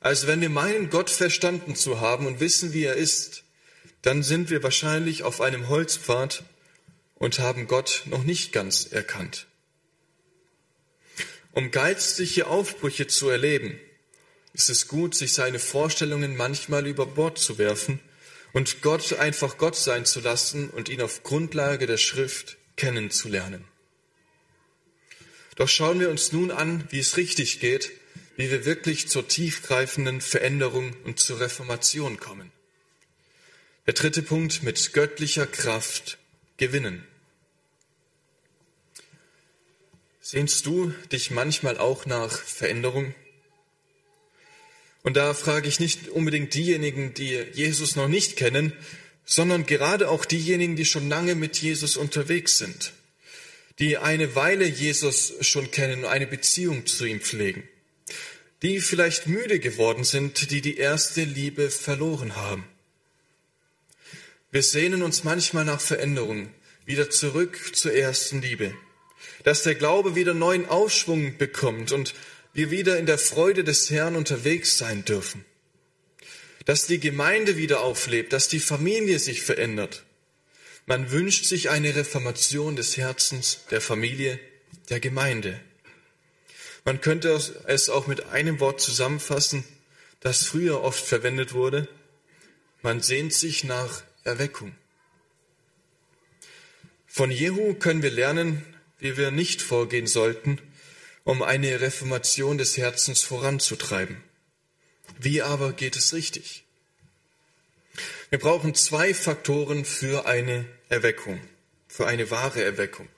Also 0.00 0.28
wenn 0.28 0.40
wir 0.40 0.50
meinen, 0.50 0.88
Gott 0.88 1.10
verstanden 1.10 1.76
zu 1.76 2.00
haben 2.00 2.26
und 2.26 2.40
wissen, 2.40 2.72
wie 2.72 2.84
er 2.84 2.94
ist, 2.94 3.42
dann 4.02 4.22
sind 4.22 4.50
wir 4.50 4.62
wahrscheinlich 4.62 5.22
auf 5.22 5.40
einem 5.40 5.68
Holzpfad 5.68 6.44
und 7.16 7.38
haben 7.40 7.66
Gott 7.66 8.02
noch 8.06 8.24
nicht 8.24 8.52
ganz 8.52 8.86
erkannt. 8.90 9.46
Um 11.52 11.70
geistliche 11.70 12.46
Aufbrüche 12.46 13.06
zu 13.06 13.28
erleben, 13.28 13.78
ist 14.52 14.70
es 14.70 14.88
gut, 14.88 15.14
sich 15.14 15.32
seine 15.32 15.58
Vorstellungen 15.58 16.36
manchmal 16.36 16.86
über 16.86 17.06
Bord 17.06 17.38
zu 17.38 17.58
werfen 17.58 18.00
und 18.52 18.82
Gott 18.82 19.14
einfach 19.14 19.56
Gott 19.56 19.76
sein 19.76 20.04
zu 20.04 20.20
lassen 20.20 20.70
und 20.70 20.88
ihn 20.88 21.00
auf 21.00 21.22
Grundlage 21.22 21.86
der 21.86 21.96
Schrift 21.96 22.58
kennenzulernen. 22.76 23.64
Doch 25.56 25.68
schauen 25.68 26.00
wir 26.00 26.10
uns 26.10 26.32
nun 26.32 26.50
an, 26.50 26.86
wie 26.90 26.98
es 26.98 27.16
richtig 27.16 27.60
geht, 27.60 27.92
wie 28.36 28.50
wir 28.50 28.64
wirklich 28.64 29.08
zur 29.08 29.28
tiefgreifenden 29.28 30.20
Veränderung 30.20 30.96
und 31.04 31.18
zur 31.18 31.40
Reformation 31.40 32.18
kommen. 32.18 32.50
Der 33.86 33.94
dritte 33.94 34.22
Punkt 34.22 34.62
mit 34.62 34.92
göttlicher 34.92 35.46
Kraft 35.46 36.18
gewinnen. 36.56 37.06
Sehnst 40.20 40.66
du 40.66 40.94
dich 41.10 41.30
manchmal 41.30 41.78
auch 41.78 42.06
nach 42.06 42.32
Veränderung? 42.32 43.14
Und 45.02 45.16
da 45.16 45.34
frage 45.34 45.68
ich 45.68 45.80
nicht 45.80 46.08
unbedingt 46.08 46.54
diejenigen, 46.54 47.14
die 47.14 47.44
Jesus 47.52 47.96
noch 47.96 48.08
nicht 48.08 48.36
kennen, 48.36 48.72
sondern 49.24 49.66
gerade 49.66 50.08
auch 50.08 50.24
diejenigen, 50.24 50.76
die 50.76 50.84
schon 50.84 51.08
lange 51.08 51.34
mit 51.34 51.58
Jesus 51.58 51.96
unterwegs 51.96 52.58
sind 52.58 52.92
die 53.78 53.98
eine 53.98 54.34
Weile 54.34 54.64
Jesus 54.64 55.34
schon 55.40 55.70
kennen 55.70 56.04
und 56.04 56.10
eine 56.10 56.26
Beziehung 56.26 56.86
zu 56.86 57.04
ihm 57.04 57.20
pflegen, 57.20 57.68
die 58.62 58.80
vielleicht 58.80 59.26
müde 59.26 59.58
geworden 59.58 60.04
sind, 60.04 60.50
die 60.50 60.60
die 60.60 60.76
erste 60.76 61.24
Liebe 61.24 61.70
verloren 61.70 62.36
haben. 62.36 62.64
Wir 64.50 64.62
sehnen 64.62 65.02
uns 65.02 65.24
manchmal 65.24 65.64
nach 65.64 65.80
Veränderung, 65.80 66.50
wieder 66.84 67.10
zurück 67.10 67.74
zur 67.74 67.94
ersten 67.94 68.42
Liebe, 68.42 68.74
dass 69.44 69.62
der 69.62 69.74
Glaube 69.74 70.14
wieder 70.14 70.34
neuen 70.34 70.68
Aufschwung 70.68 71.38
bekommt 71.38 71.92
und 71.92 72.14
wir 72.52 72.70
wieder 72.70 72.98
in 72.98 73.06
der 73.06 73.18
Freude 73.18 73.64
des 73.64 73.90
Herrn 73.90 74.16
unterwegs 74.16 74.78
sein 74.78 75.04
dürfen. 75.04 75.44
dass 76.64 76.86
die 76.86 77.00
Gemeinde 77.00 77.56
wieder 77.56 77.80
auflebt, 77.80 78.32
dass 78.32 78.48
die 78.48 78.60
Familie 78.60 79.18
sich 79.18 79.42
verändert. 79.42 80.04
Man 80.86 81.10
wünscht 81.10 81.44
sich 81.44 81.70
eine 81.70 81.94
Reformation 81.94 82.76
des 82.76 82.96
Herzens, 82.96 83.60
der 83.70 83.80
Familie, 83.80 84.38
der 84.88 85.00
Gemeinde. 85.00 85.60
Man 86.84 87.00
könnte 87.00 87.30
es 87.66 87.88
auch 87.88 88.06
mit 88.06 88.26
einem 88.26 88.60
Wort 88.60 88.80
zusammenfassen, 88.80 89.64
das 90.20 90.44
früher 90.44 90.82
oft 90.82 91.04
verwendet 91.04 91.52
wurde. 91.52 91.88
Man 92.82 93.00
sehnt 93.00 93.32
sich 93.32 93.64
nach 93.64 94.02
Erweckung. 94.24 94.74
Von 97.06 97.30
Jehu 97.30 97.74
können 97.74 98.02
wir 98.02 98.10
lernen, 98.10 98.64
wie 98.98 99.16
wir 99.16 99.30
nicht 99.30 99.62
vorgehen 99.62 100.06
sollten, 100.06 100.58
um 101.24 101.42
eine 101.42 101.80
Reformation 101.80 102.58
des 102.58 102.76
Herzens 102.76 103.22
voranzutreiben. 103.22 104.22
Wie 105.18 105.42
aber 105.42 105.72
geht 105.72 105.96
es 105.96 106.12
richtig? 106.12 106.64
Wir 108.30 108.38
brauchen 108.38 108.74
zwei 108.74 109.14
Faktoren 109.14 109.84
für 109.84 110.26
eine 110.26 110.64
Erweckung, 110.88 111.40
für 111.86 112.06
eine 112.06 112.30
wahre 112.30 112.62
Erweckung. 112.62 113.08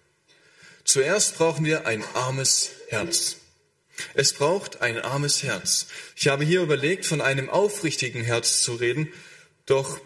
Zuerst 0.85 1.37
brauchen 1.37 1.65
wir 1.65 1.87
ein 1.87 2.05
armes 2.15 2.71
Herz. 2.89 3.37
Es 4.15 4.33
braucht 4.33 4.83
ein 4.83 4.99
armes 4.99 5.43
Herz. 5.43 5.87
Ich 6.17 6.29
habe 6.29 6.45
hier 6.45 6.61
überlegt, 6.61 7.07
von 7.07 7.21
einem 7.21 7.49
aufrichtigen 7.49 8.23
Herz 8.23 8.63
zu 8.63 8.75
reden, 8.75 9.13
doch 9.67 10.01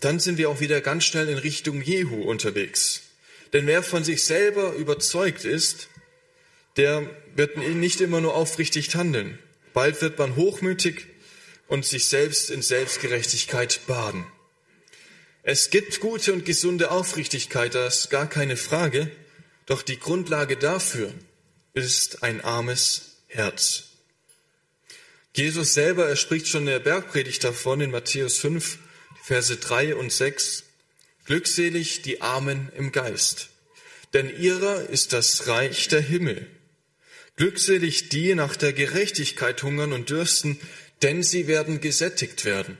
dann 0.00 0.20
sind 0.20 0.38
wir 0.38 0.50
auch 0.50 0.60
wieder 0.60 0.80
ganz 0.80 1.04
schnell 1.04 1.28
in 1.28 1.38
Richtung 1.38 1.82
Jehu 1.82 2.22
unterwegs. 2.22 3.02
Denn 3.52 3.66
wer 3.66 3.82
von 3.82 4.04
sich 4.04 4.24
selber 4.24 4.72
überzeugt 4.74 5.44
ist, 5.44 5.88
der 6.76 7.10
wird 7.36 7.56
nicht 7.56 8.00
immer 8.00 8.20
nur 8.20 8.34
aufrichtig 8.34 8.94
handeln. 8.94 9.38
Bald 9.72 10.02
wird 10.02 10.18
man 10.18 10.36
hochmütig 10.36 11.06
und 11.68 11.86
sich 11.86 12.06
selbst 12.06 12.50
in 12.50 12.62
Selbstgerechtigkeit 12.62 13.80
baden. 13.86 14.26
Es 15.42 15.70
gibt 15.70 16.00
gute 16.00 16.32
und 16.32 16.44
gesunde 16.44 16.90
Aufrichtigkeit, 16.90 17.74
das 17.74 18.00
ist 18.00 18.10
gar 18.10 18.28
keine 18.28 18.56
Frage, 18.56 19.10
doch 19.66 19.82
die 19.82 19.98
Grundlage 19.98 20.56
dafür 20.56 21.14
ist 21.72 22.22
ein 22.22 22.40
armes 22.40 23.22
Herz. 23.28 23.84
Jesus 25.34 25.74
selber, 25.74 26.08
er 26.08 26.16
spricht 26.16 26.48
schon 26.48 26.62
in 26.62 26.66
der 26.66 26.80
Bergpredigt 26.80 27.44
davon 27.44 27.80
in 27.80 27.90
Matthäus 27.90 28.38
5, 28.38 28.78
Verse 29.22 29.56
3 29.56 29.94
und 29.94 30.12
6. 30.12 30.64
Glückselig 31.24 32.02
die 32.02 32.20
Armen 32.20 32.70
im 32.76 32.90
Geist, 32.90 33.50
denn 34.12 34.28
ihrer 34.36 34.88
ist 34.88 35.12
das 35.12 35.46
Reich 35.46 35.86
der 35.88 36.00
Himmel. 36.00 36.48
Glückselig 37.40 38.10
die 38.10 38.34
nach 38.34 38.54
der 38.54 38.74
Gerechtigkeit 38.74 39.62
hungern 39.62 39.94
und 39.94 40.10
dürsten, 40.10 40.60
denn 41.00 41.22
sie 41.22 41.46
werden 41.46 41.80
gesättigt 41.80 42.44
werden. 42.44 42.76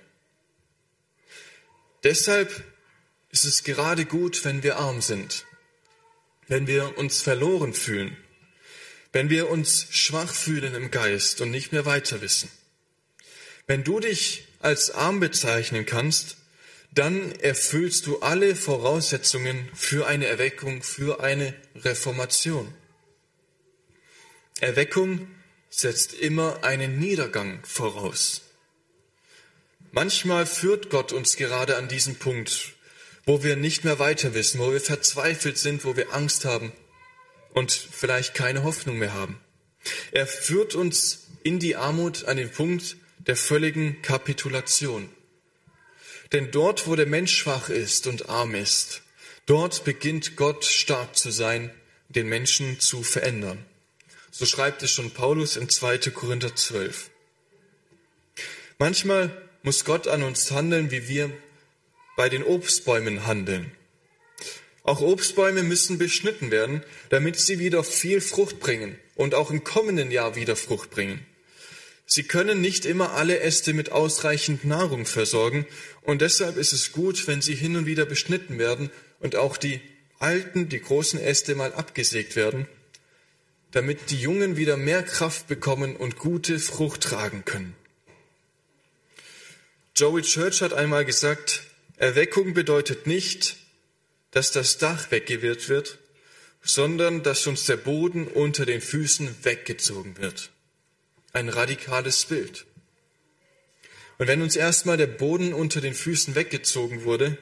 Deshalb 2.05 2.63
ist 3.31 3.47
es 3.47 3.65
gerade 3.65 4.05
gut, 4.05 4.45
wenn 4.45 4.63
wir 4.63 4.77
arm 4.77 5.01
sind, 5.01 5.47
wenn 6.47 6.67
wir 6.67 6.99
uns 6.99 7.23
verloren 7.23 7.73
fühlen, 7.73 8.19
wenn 9.15 9.31
wir 9.31 9.49
uns 9.49 9.87
schwach 9.93 10.35
fühlen 10.35 10.75
im 10.75 10.91
Geist 10.91 11.41
und 11.41 11.51
nicht 11.51 11.73
mehr 11.73 11.87
weiter 11.87 12.21
wissen. 12.21 12.51
Wenn 13.67 13.83
du 13.83 13.99
dich 13.99 14.47
als 14.59 14.91
arm 14.91 15.21
bezeichnen 15.21 15.87
kannst, 15.87 16.37
dann 16.93 17.33
erfüllst 17.37 18.07
du 18.07 18.19
alle 18.19 18.55
Voraussetzungen 18.55 19.71
für 19.73 20.07
eine 20.07 20.27
Erweckung, 20.27 20.83
für 20.83 21.23
eine 21.23 21.55
Reformation. 21.77 22.75
Erweckung 24.61 25.29
setzt 25.71 26.15
immer 26.15 26.65
einen 26.65 26.99
Niedergang 26.99 27.61
voraus. 27.65 28.43
Manchmal 29.93 30.47
führt 30.47 30.91
Gott 30.91 31.13
uns 31.13 31.37
gerade 31.37 31.77
an 31.77 31.89
diesen 31.89 32.17
Punkt, 32.17 32.75
wo 33.25 33.43
wir 33.43 33.57
nicht 33.57 33.85
mehr 33.85 33.99
weiter 33.99 34.35
wissen, 34.35 34.61
wo 34.61 34.73
wir 34.73 34.81
verzweifelt 34.81 35.59
sind, 35.59 35.85
wo 35.85 35.97
wir 35.97 36.15
Angst 36.15 36.45
haben 36.45 36.73
und 37.55 37.73
vielleicht 37.73 38.35
keine 38.35 38.63
Hoffnung 38.63 38.99
mehr 38.99 39.15
haben. 39.15 39.41
Er 40.13 40.27
führt 40.27 40.75
uns 40.75 41.27
in 41.43 41.59
die 41.59 41.77
Armut 41.77 42.27
an 42.27 42.37
den 42.37 42.51
Punkt 42.51 42.97
der 43.27 43.37
völligen 43.37 44.03
Kapitulation. 44.03 45.09
Denn 46.33 46.51
dort, 46.51 46.87
wo 46.87 46.95
der 46.95 47.07
Mensch 47.07 47.37
schwach 47.37 47.69
ist 47.69 48.07
und 48.07 48.29
arm 48.29 48.55
ist, 48.55 49.03
dort 49.47 49.85
beginnt 49.85 50.37
Gott 50.37 50.65
stark 50.65 51.17
zu 51.17 51.31
sein, 51.31 51.73
den 52.09 52.29
Menschen 52.29 52.79
zu 52.79 53.03
verändern. 53.03 53.65
So 54.31 54.47
schreibt 54.47 54.83
es 54.83 54.93
schon 54.93 55.11
Paulus 55.11 55.57
in 55.57 55.69
2. 55.69 55.99
Korinther 56.11 56.55
12. 56.55 57.11
Manchmal 58.79 59.31
muss 59.63 59.85
Gott 59.85 60.07
an 60.07 60.23
uns 60.23 60.51
handeln, 60.53 60.91
wie 60.91 61.09
wir 61.09 61.33
bei 62.17 62.29
den 62.29 62.45
Obstbäumen 62.45 63.27
handeln. 63.27 63.73
Auch 64.85 65.01
Obstbäume 65.01 65.63
müssen 65.63 65.99
beschnitten 65.99 66.51
werden, 66.51 66.83
damit 67.11 67.37
sie 67.37 67.59
wieder 67.59 67.85
viel 67.85 68.21
Frucht 68.21 68.61
bringen 68.61 68.99
und 69.17 69.35
auch 69.35 69.51
im 69.51 69.65
kommenden 69.65 70.11
Jahr 70.11 70.37
wieder 70.37 70.57
Frucht 70.57 70.91
bringen. 70.91 71.27
Sie 72.07 72.23
können 72.23 72.61
nicht 72.61 72.87
immer 72.87 73.13
alle 73.13 73.41
Äste 73.41 73.73
mit 73.73 73.93
ausreichend 73.93 74.65
Nahrung 74.65 75.07
versorgen 75.07 75.67
und 76.03 76.23
deshalb 76.23 76.57
ist 76.57 76.73
es 76.73 76.93
gut, 76.93 77.27
wenn 77.27 77.43
sie 77.43 77.55
hin 77.55 77.77
und 77.77 77.87
wieder 77.87 78.07
beschnitten 78.07 78.59
werden 78.59 78.91
und 79.21 79.37
auch 79.37 79.57
die 79.57 79.81
alten, 80.19 80.69
die 80.69 80.81
großen 80.81 81.21
Äste 81.21 81.55
mal 81.55 81.73
abgesägt 81.73 82.35
werden, 82.35 82.67
damit 83.73 84.11
die 84.11 84.21
Jungen 84.21 84.57
wieder 84.57 84.77
mehr 84.77 85.03
Kraft 85.03 85.47
bekommen 85.47 85.97
und 85.97 86.17
gute 86.17 86.59
Frucht 86.59 87.03
tragen 87.03 87.45
können. 87.45 87.77
Joey 89.97 90.23
Church 90.23 90.63
hat 90.63 90.73
einmal 90.73 91.05
gesagt, 91.05 91.63
Erweckung 91.97 92.55
bedeutet 92.55 93.07
nicht, 93.07 93.57
dass 94.31 94.53
das 94.53 94.79
Dach 94.79 95.11
weggewirrt 95.11 95.69
wird, 95.69 95.99
sondern 96.63 97.23
dass 97.23 97.47
uns 97.47 97.67
der 97.67 97.77
Boden 97.77 98.27
unter 98.27 98.67
den 98.67 98.81
Füßen 98.81 99.45
weggezogen 99.45 100.17
wird. 100.19 100.51
Ein 101.33 101.49
radikales 101.49 102.25
Bild. 102.25 102.67
Und 104.19 104.27
wenn 104.27 104.43
uns 104.43 104.57
erstmal 104.57 104.97
der 104.97 105.07
Boden 105.07 105.55
unter 105.55 105.81
den 105.81 105.95
Füßen 105.95 106.35
weggezogen 106.35 107.05
wurde, 107.05 107.39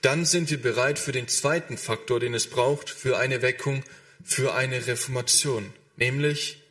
dann 0.00 0.24
sind 0.24 0.50
wir 0.50 0.60
bereit 0.60 0.98
für 0.98 1.12
den 1.12 1.28
zweiten 1.28 1.78
Faktor, 1.78 2.20
den 2.20 2.34
es 2.34 2.48
braucht, 2.48 2.90
für 2.90 3.16
eine 3.16 3.42
Weckung, 3.42 3.84
für 4.24 4.54
eine 4.54 4.86
Reformation, 4.86 5.72
nämlich 5.96 6.62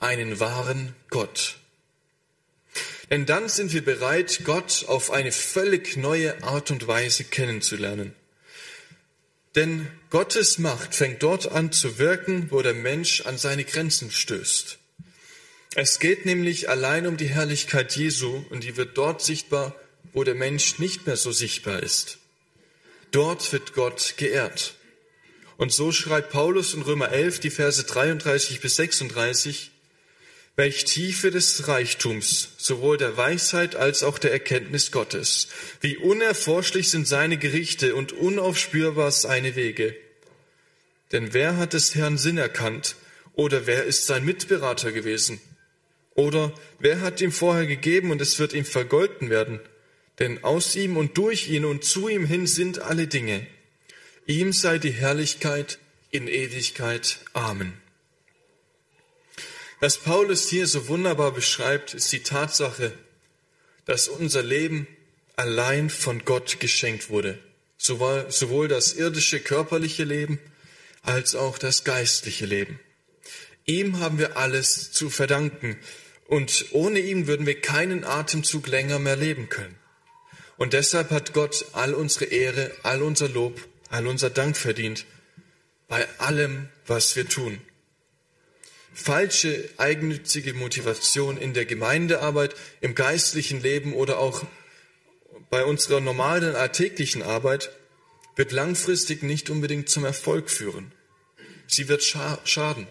einen 0.00 0.40
wahren 0.40 0.94
Gott. 1.10 1.58
Denn 3.10 3.26
dann 3.26 3.48
sind 3.48 3.72
wir 3.72 3.84
bereit, 3.84 4.40
Gott 4.44 4.84
auf 4.88 5.10
eine 5.10 5.32
völlig 5.32 5.96
neue 5.96 6.42
Art 6.42 6.70
und 6.70 6.86
Weise 6.86 7.24
kennenzulernen. 7.24 8.14
Denn 9.54 9.88
Gottes 10.10 10.58
Macht 10.58 10.94
fängt 10.94 11.22
dort 11.22 11.50
an 11.50 11.72
zu 11.72 11.98
wirken, 11.98 12.50
wo 12.50 12.62
der 12.62 12.74
Mensch 12.74 13.22
an 13.22 13.38
seine 13.38 13.64
Grenzen 13.64 14.10
stößt. 14.10 14.78
Es 15.74 15.98
geht 15.98 16.26
nämlich 16.26 16.68
allein 16.68 17.06
um 17.06 17.16
die 17.16 17.28
Herrlichkeit 17.28 17.96
Jesu 17.96 18.44
und 18.50 18.64
die 18.64 18.76
wird 18.76 18.96
dort 18.96 19.22
sichtbar, 19.22 19.74
wo 20.12 20.24
der 20.24 20.34
Mensch 20.34 20.78
nicht 20.78 21.06
mehr 21.06 21.16
so 21.16 21.32
sichtbar 21.32 21.82
ist. 21.82 22.18
Dort 23.10 23.52
wird 23.52 23.72
Gott 23.74 24.14
geehrt. 24.16 24.74
Und 25.58 25.72
so 25.72 25.90
schreibt 25.90 26.30
Paulus 26.30 26.72
in 26.72 26.82
Römer 26.82 27.10
11 27.10 27.40
die 27.40 27.50
Verse 27.50 27.82
33 27.82 28.60
bis 28.60 28.76
36, 28.76 29.72
welch 30.54 30.84
Tiefe 30.84 31.32
des 31.32 31.66
Reichtums, 31.66 32.50
sowohl 32.58 32.96
der 32.96 33.16
Weisheit 33.16 33.74
als 33.74 34.04
auch 34.04 34.20
der 34.20 34.30
Erkenntnis 34.30 34.92
Gottes. 34.92 35.48
Wie 35.80 35.96
unerforschlich 35.96 36.90
sind 36.90 37.08
seine 37.08 37.38
Gerichte 37.38 37.96
und 37.96 38.12
unaufspürbar 38.12 39.10
seine 39.10 39.56
Wege. 39.56 39.96
Denn 41.10 41.34
wer 41.34 41.56
hat 41.56 41.72
des 41.72 41.96
Herrn 41.96 42.18
Sinn 42.18 42.38
erkannt 42.38 42.94
oder 43.34 43.66
wer 43.66 43.82
ist 43.82 44.06
sein 44.06 44.24
Mitberater 44.24 44.92
gewesen? 44.92 45.40
Oder 46.14 46.52
wer 46.78 47.00
hat 47.00 47.20
ihm 47.20 47.32
vorher 47.32 47.66
gegeben 47.66 48.12
und 48.12 48.20
es 48.20 48.38
wird 48.38 48.52
ihm 48.52 48.64
vergolten 48.64 49.28
werden? 49.28 49.58
Denn 50.20 50.44
aus 50.44 50.76
ihm 50.76 50.96
und 50.96 51.18
durch 51.18 51.48
ihn 51.48 51.64
und 51.64 51.84
zu 51.84 52.08
ihm 52.08 52.26
hin 52.26 52.46
sind 52.46 52.80
alle 52.80 53.08
Dinge. 53.08 53.44
Ihm 54.28 54.52
sei 54.52 54.76
die 54.78 54.90
Herrlichkeit 54.90 55.78
in 56.10 56.28
Ewigkeit. 56.28 57.20
Amen. 57.32 57.72
Was 59.80 59.96
Paulus 59.96 60.50
hier 60.50 60.66
so 60.66 60.88
wunderbar 60.88 61.32
beschreibt, 61.32 61.94
ist 61.94 62.12
die 62.12 62.22
Tatsache, 62.22 62.92
dass 63.86 64.06
unser 64.06 64.42
Leben 64.42 64.86
allein 65.36 65.88
von 65.88 66.26
Gott 66.26 66.60
geschenkt 66.60 67.08
wurde. 67.08 67.38
Sowohl 67.78 68.68
das 68.68 68.92
irdische 68.92 69.40
körperliche 69.40 70.04
Leben 70.04 70.38
als 71.00 71.34
auch 71.34 71.56
das 71.56 71.84
geistliche 71.84 72.44
Leben. 72.44 72.78
Ihm 73.64 73.98
haben 73.98 74.18
wir 74.18 74.36
alles 74.36 74.92
zu 74.92 75.08
verdanken. 75.08 75.78
Und 76.26 76.66
ohne 76.72 76.98
ihn 76.98 77.28
würden 77.28 77.46
wir 77.46 77.58
keinen 77.58 78.04
Atemzug 78.04 78.66
länger 78.66 78.98
mehr 78.98 79.16
leben 79.16 79.48
können. 79.48 79.78
Und 80.58 80.74
deshalb 80.74 81.12
hat 81.12 81.32
Gott 81.32 81.64
all 81.72 81.94
unsere 81.94 82.26
Ehre, 82.26 82.72
all 82.82 83.00
unser 83.00 83.30
Lob, 83.30 83.66
all 83.90 84.06
unser 84.06 84.30
Dank 84.30 84.56
verdient 84.56 85.06
bei 85.88 86.06
allem, 86.18 86.68
was 86.86 87.16
wir 87.16 87.28
tun. 87.28 87.60
falsche 88.92 89.68
eigennützige 89.76 90.54
Motivation 90.54 91.36
in 91.38 91.54
der 91.54 91.66
Gemeindearbeit, 91.66 92.56
im 92.80 92.94
geistlichen 92.94 93.62
Leben 93.62 93.94
oder 93.94 94.18
auch 94.18 94.44
bei 95.50 95.64
unserer 95.64 96.00
normalen 96.00 96.56
alltäglichen 96.56 97.22
Arbeit 97.22 97.70
wird 98.36 98.52
langfristig 98.52 99.22
nicht 99.22 99.50
unbedingt 99.50 99.88
zum 99.88 100.04
Erfolg 100.04 100.50
führen. 100.50 100.92
Sie 101.66 101.88
wird 101.88 102.02
schaden. 102.02 102.86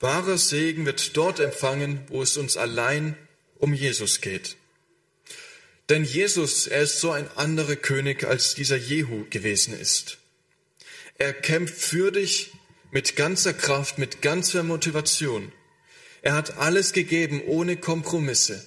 Wahrer 0.00 0.38
Segen 0.38 0.86
wird 0.86 1.16
dort 1.16 1.40
empfangen, 1.40 2.00
wo 2.08 2.22
es 2.22 2.36
uns 2.36 2.56
allein 2.56 3.16
um 3.58 3.72
Jesus 3.72 4.20
geht. 4.20 4.56
Denn 5.88 6.04
Jesus, 6.04 6.66
er 6.66 6.82
ist 6.82 7.00
so 7.00 7.10
ein 7.10 7.28
anderer 7.36 7.76
König, 7.76 8.24
als 8.24 8.54
dieser 8.54 8.76
Jehu 8.76 9.26
gewesen 9.30 9.78
ist. 9.78 10.18
Er 11.18 11.32
kämpft 11.32 11.74
für 11.74 12.10
dich 12.10 12.52
mit 12.90 13.16
ganzer 13.16 13.52
Kraft, 13.52 13.98
mit 13.98 14.22
ganzer 14.22 14.62
Motivation. 14.62 15.52
Er 16.22 16.34
hat 16.34 16.58
alles 16.58 16.92
gegeben 16.92 17.42
ohne 17.44 17.76
Kompromisse. 17.76 18.66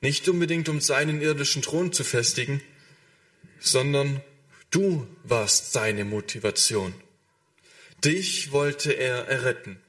Nicht 0.00 0.28
unbedingt, 0.28 0.68
um 0.68 0.80
seinen 0.80 1.20
irdischen 1.20 1.62
Thron 1.62 1.92
zu 1.92 2.04
festigen, 2.04 2.62
sondern 3.58 4.22
du 4.70 5.06
warst 5.24 5.72
seine 5.72 6.04
Motivation. 6.04 6.94
Dich 8.04 8.52
wollte 8.52 8.92
er 8.92 9.26
erretten. 9.28 9.80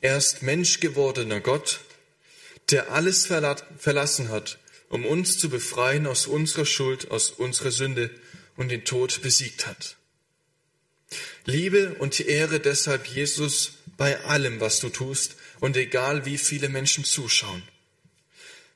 Er 0.00 0.18
ist 0.18 0.42
Mensch 0.42 0.80
gewordener 0.80 1.40
Gott, 1.40 1.80
der 2.70 2.92
alles 2.92 3.26
verlassen 3.26 4.28
hat, 4.28 4.58
um 4.88 5.04
uns 5.04 5.38
zu 5.38 5.48
befreien 5.48 6.06
aus 6.06 6.26
unserer 6.26 6.66
Schuld, 6.66 7.10
aus 7.10 7.30
unserer 7.30 7.70
Sünde 7.70 8.10
und 8.56 8.70
den 8.70 8.84
Tod 8.84 9.22
besiegt 9.22 9.66
hat. 9.66 9.96
Liebe 11.44 11.94
und 11.94 12.18
Ehre 12.20 12.60
deshalb 12.60 13.06
Jesus 13.06 13.72
bei 13.96 14.20
allem, 14.24 14.60
was 14.60 14.80
du 14.80 14.88
tust 14.88 15.36
und 15.60 15.76
egal 15.76 16.24
wie 16.24 16.38
viele 16.38 16.68
Menschen 16.68 17.04
zuschauen 17.04 17.62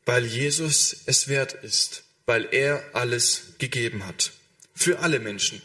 weil 0.09 0.25
Jesus 0.25 0.97
es 1.05 1.29
wert 1.29 1.53
ist, 1.63 2.03
weil 2.25 2.49
er 2.51 2.83
alles 2.95 3.53
gegeben 3.59 4.07
hat. 4.07 4.33
Für 4.75 5.01
alle 5.01 5.21
Menschen. 5.21 5.61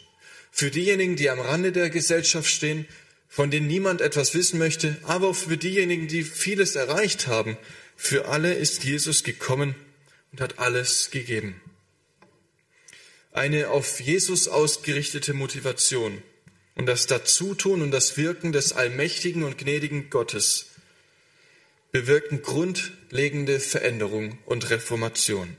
Für 0.50 0.70
diejenigen, 0.70 1.16
die 1.16 1.30
am 1.30 1.40
Rande 1.40 1.72
der 1.72 1.88
Gesellschaft 1.88 2.50
stehen, 2.50 2.86
von 3.26 3.50
denen 3.50 3.68
niemand 3.68 4.02
etwas 4.02 4.34
wissen 4.34 4.58
möchte, 4.58 4.98
aber 5.04 5.28
auch 5.28 5.34
für 5.34 5.56
diejenigen, 5.56 6.08
die 6.08 6.24
vieles 6.24 6.76
erreicht 6.76 7.26
haben. 7.26 7.56
Für 7.96 8.28
alle 8.28 8.52
ist 8.52 8.84
Jesus 8.84 9.24
gekommen 9.24 9.74
und 10.34 10.40
hat 10.40 10.58
alles 10.58 11.12
gegeben. 11.12 11.60
Eine 13.30 13.70
auf 13.70 14.00
Jesus 14.00 14.48
ausgerichtete 14.48 15.32
Motivation 15.32 16.20
und 16.74 16.86
das 16.86 17.06
Dazutun 17.06 17.82
und 17.82 17.92
das 17.92 18.16
Wirken 18.16 18.50
des 18.50 18.72
allmächtigen 18.72 19.44
und 19.44 19.58
gnädigen 19.58 20.10
Gottes 20.10 20.66
bewirken 21.92 22.42
grundlegende 22.42 23.60
Veränderung 23.60 24.38
und 24.44 24.70
Reformation. 24.70 25.56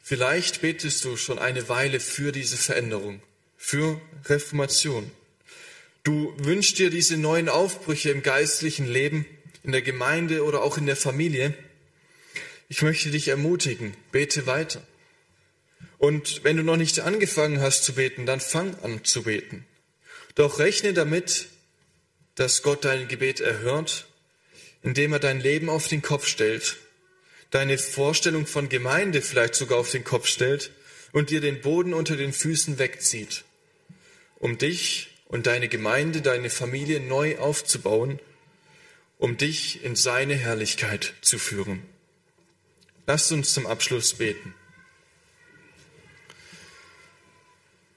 Vielleicht 0.00 0.60
betest 0.60 1.04
du 1.04 1.16
schon 1.16 1.40
eine 1.40 1.68
Weile 1.68 1.98
für 1.98 2.30
diese 2.30 2.56
Veränderung, 2.56 3.20
für 3.56 4.00
Reformation. 4.26 5.10
Du 6.04 6.32
wünschst 6.38 6.78
dir 6.78 6.90
diese 6.90 7.16
neuen 7.16 7.48
Aufbrüche 7.48 8.10
im 8.10 8.22
geistlichen 8.22 8.86
Leben, 8.86 9.26
in 9.64 9.72
der 9.72 9.82
Gemeinde 9.82 10.44
oder 10.44 10.62
auch 10.62 10.78
in 10.78 10.86
der 10.86 10.94
Familie. 10.96 11.54
Ich 12.72 12.80
möchte 12.80 13.10
dich 13.10 13.28
ermutigen, 13.28 13.94
bete 14.12 14.46
weiter. 14.46 14.82
Und 15.98 16.42
wenn 16.42 16.56
du 16.56 16.62
noch 16.62 16.78
nicht 16.78 17.00
angefangen 17.00 17.60
hast 17.60 17.84
zu 17.84 17.92
beten, 17.92 18.24
dann 18.24 18.40
fang 18.40 18.74
an 18.80 19.04
zu 19.04 19.24
beten. 19.24 19.66
Doch 20.36 20.58
rechne 20.58 20.94
damit, 20.94 21.48
dass 22.34 22.62
Gott 22.62 22.86
dein 22.86 23.08
Gebet 23.08 23.40
erhört 23.40 24.06
indem 24.82 25.12
er 25.12 25.18
dein 25.18 25.38
Leben 25.38 25.68
auf 25.68 25.86
den 25.86 26.00
Kopf 26.00 26.26
stellt, 26.26 26.78
deine 27.50 27.76
Vorstellung 27.76 28.46
von 28.46 28.70
Gemeinde 28.70 29.20
vielleicht 29.20 29.54
sogar 29.54 29.78
auf 29.78 29.90
den 29.90 30.02
Kopf 30.02 30.26
stellt 30.26 30.70
und 31.12 31.28
dir 31.28 31.42
den 31.42 31.60
Boden 31.60 31.92
unter 31.92 32.16
den 32.16 32.32
Füßen 32.32 32.78
wegzieht, 32.78 33.44
um 34.38 34.56
dich 34.56 35.10
und 35.26 35.46
deine 35.46 35.68
Gemeinde, 35.68 36.22
deine 36.22 36.48
Familie 36.48 37.00
neu 37.00 37.36
aufzubauen, 37.36 38.18
um 39.18 39.36
dich 39.36 39.84
in 39.84 39.94
seine 39.94 40.36
Herrlichkeit 40.36 41.12
zu 41.20 41.38
führen. 41.38 41.91
Lasst 43.12 43.30
uns 43.30 43.52
zum 43.52 43.66
Abschluss 43.66 44.14
beten. 44.14 44.54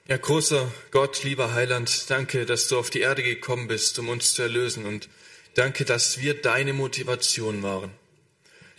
Ja, 0.06 0.18
großer 0.18 0.70
Gott, 0.90 1.24
lieber 1.24 1.54
Heiland, 1.54 2.10
danke, 2.10 2.44
dass 2.44 2.68
du 2.68 2.78
auf 2.78 2.90
die 2.90 3.00
Erde 3.00 3.22
gekommen 3.22 3.66
bist, 3.66 3.98
um 3.98 4.10
uns 4.10 4.34
zu 4.34 4.42
erlösen 4.42 4.84
und 4.84 5.08
Danke, 5.54 5.86
dass 5.86 6.20
wir 6.20 6.34
deine 6.34 6.74
Motivation 6.74 7.62
waren. 7.62 7.90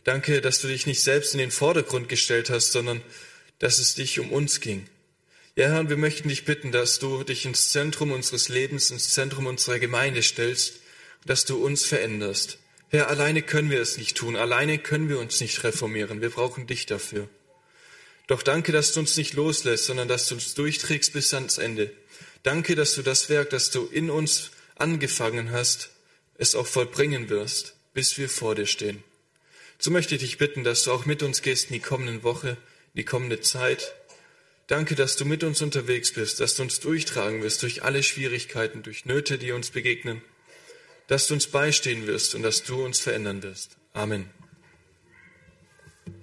Danke, 0.03 0.39
dass 0.39 0.61
du 0.61 0.67
dich 0.67 0.85
nicht 0.85 1.01
selbst 1.01 1.33
in 1.33 1.39
den 1.39 1.49
Vordergrund 1.49 2.07
gestellt 2.07 2.51
hast, 2.51 2.71
sondern 2.71 3.01
dass 3.57 3.79
es 3.79 3.95
dich 3.95 4.19
um 4.19 4.31
uns 4.31 4.61
ging. 4.61 4.87
Ja, 5.55 5.69
Herr, 5.69 5.89
wir 5.89 5.97
möchten 5.97 6.29
dich 6.29 6.45
bitten, 6.45 6.71
dass 6.71 6.99
du 6.99 7.23
dich 7.23 7.45
ins 7.45 7.69
Zentrum 7.69 8.11
unseres 8.11 8.47
Lebens, 8.47 8.91
ins 8.91 9.09
Zentrum 9.09 9.47
unserer 9.47 9.79
Gemeinde 9.79 10.21
stellst, 10.21 10.81
dass 11.25 11.45
du 11.45 11.65
uns 11.65 11.83
veränderst. 11.83 12.59
Herr, 12.89 13.09
alleine 13.09 13.41
können 13.41 13.69
wir 13.69 13.81
es 13.81 13.97
nicht 13.97 14.15
tun, 14.15 14.37
alleine 14.37 14.77
können 14.77 15.09
wir 15.09 15.19
uns 15.19 15.41
nicht 15.41 15.63
reformieren, 15.63 16.21
wir 16.21 16.29
brauchen 16.29 16.67
dich 16.67 16.85
dafür. 16.85 17.27
Doch 18.27 18.43
danke, 18.43 18.71
dass 18.71 18.93
du 18.93 19.01
uns 19.01 19.17
nicht 19.17 19.33
loslässt, 19.33 19.85
sondern 19.85 20.07
dass 20.07 20.27
du 20.27 20.35
uns 20.35 20.53
durchträgst 20.53 21.13
bis 21.13 21.33
ans 21.33 21.57
Ende. 21.57 21.91
Danke, 22.43 22.75
dass 22.75 22.95
du 22.95 23.01
das 23.01 23.29
Werk, 23.29 23.49
das 23.49 23.71
du 23.71 23.85
in 23.87 24.09
uns 24.09 24.51
angefangen 24.75 25.51
hast, 25.51 25.89
es 26.37 26.55
auch 26.55 26.67
vollbringen 26.67 27.29
wirst, 27.29 27.75
bis 27.93 28.17
wir 28.17 28.29
vor 28.29 28.55
dir 28.55 28.65
stehen. 28.65 29.03
So 29.79 29.91
möchte 29.91 30.15
ich 30.15 30.21
dich 30.21 30.37
bitten, 30.37 30.63
dass 30.63 30.83
du 30.83 30.91
auch 30.91 31.05
mit 31.05 31.23
uns 31.23 31.41
gehst 31.41 31.67
in 31.69 31.73
die 31.73 31.79
kommende 31.79 32.23
Woche, 32.23 32.49
in 32.49 32.57
die 32.97 33.05
kommende 33.05 33.41
Zeit. 33.41 33.93
Danke, 34.67 34.95
dass 34.95 35.15
du 35.15 35.25
mit 35.25 35.43
uns 35.43 35.61
unterwegs 35.61 36.13
bist, 36.13 36.39
dass 36.39 36.55
du 36.55 36.63
uns 36.63 36.79
durchtragen 36.79 37.43
wirst 37.43 37.63
durch 37.63 37.83
alle 37.83 38.03
Schwierigkeiten, 38.03 38.83
durch 38.83 39.05
Nöte, 39.05 39.37
die 39.37 39.51
uns 39.51 39.71
begegnen, 39.71 40.21
dass 41.07 41.27
du 41.27 41.33
uns 41.33 41.47
beistehen 41.47 42.05
wirst 42.05 42.35
und 42.35 42.43
dass 42.43 42.63
du 42.63 42.83
uns 42.83 42.99
verändern 42.99 43.41
wirst. 43.43 43.77
Amen. 43.93 44.29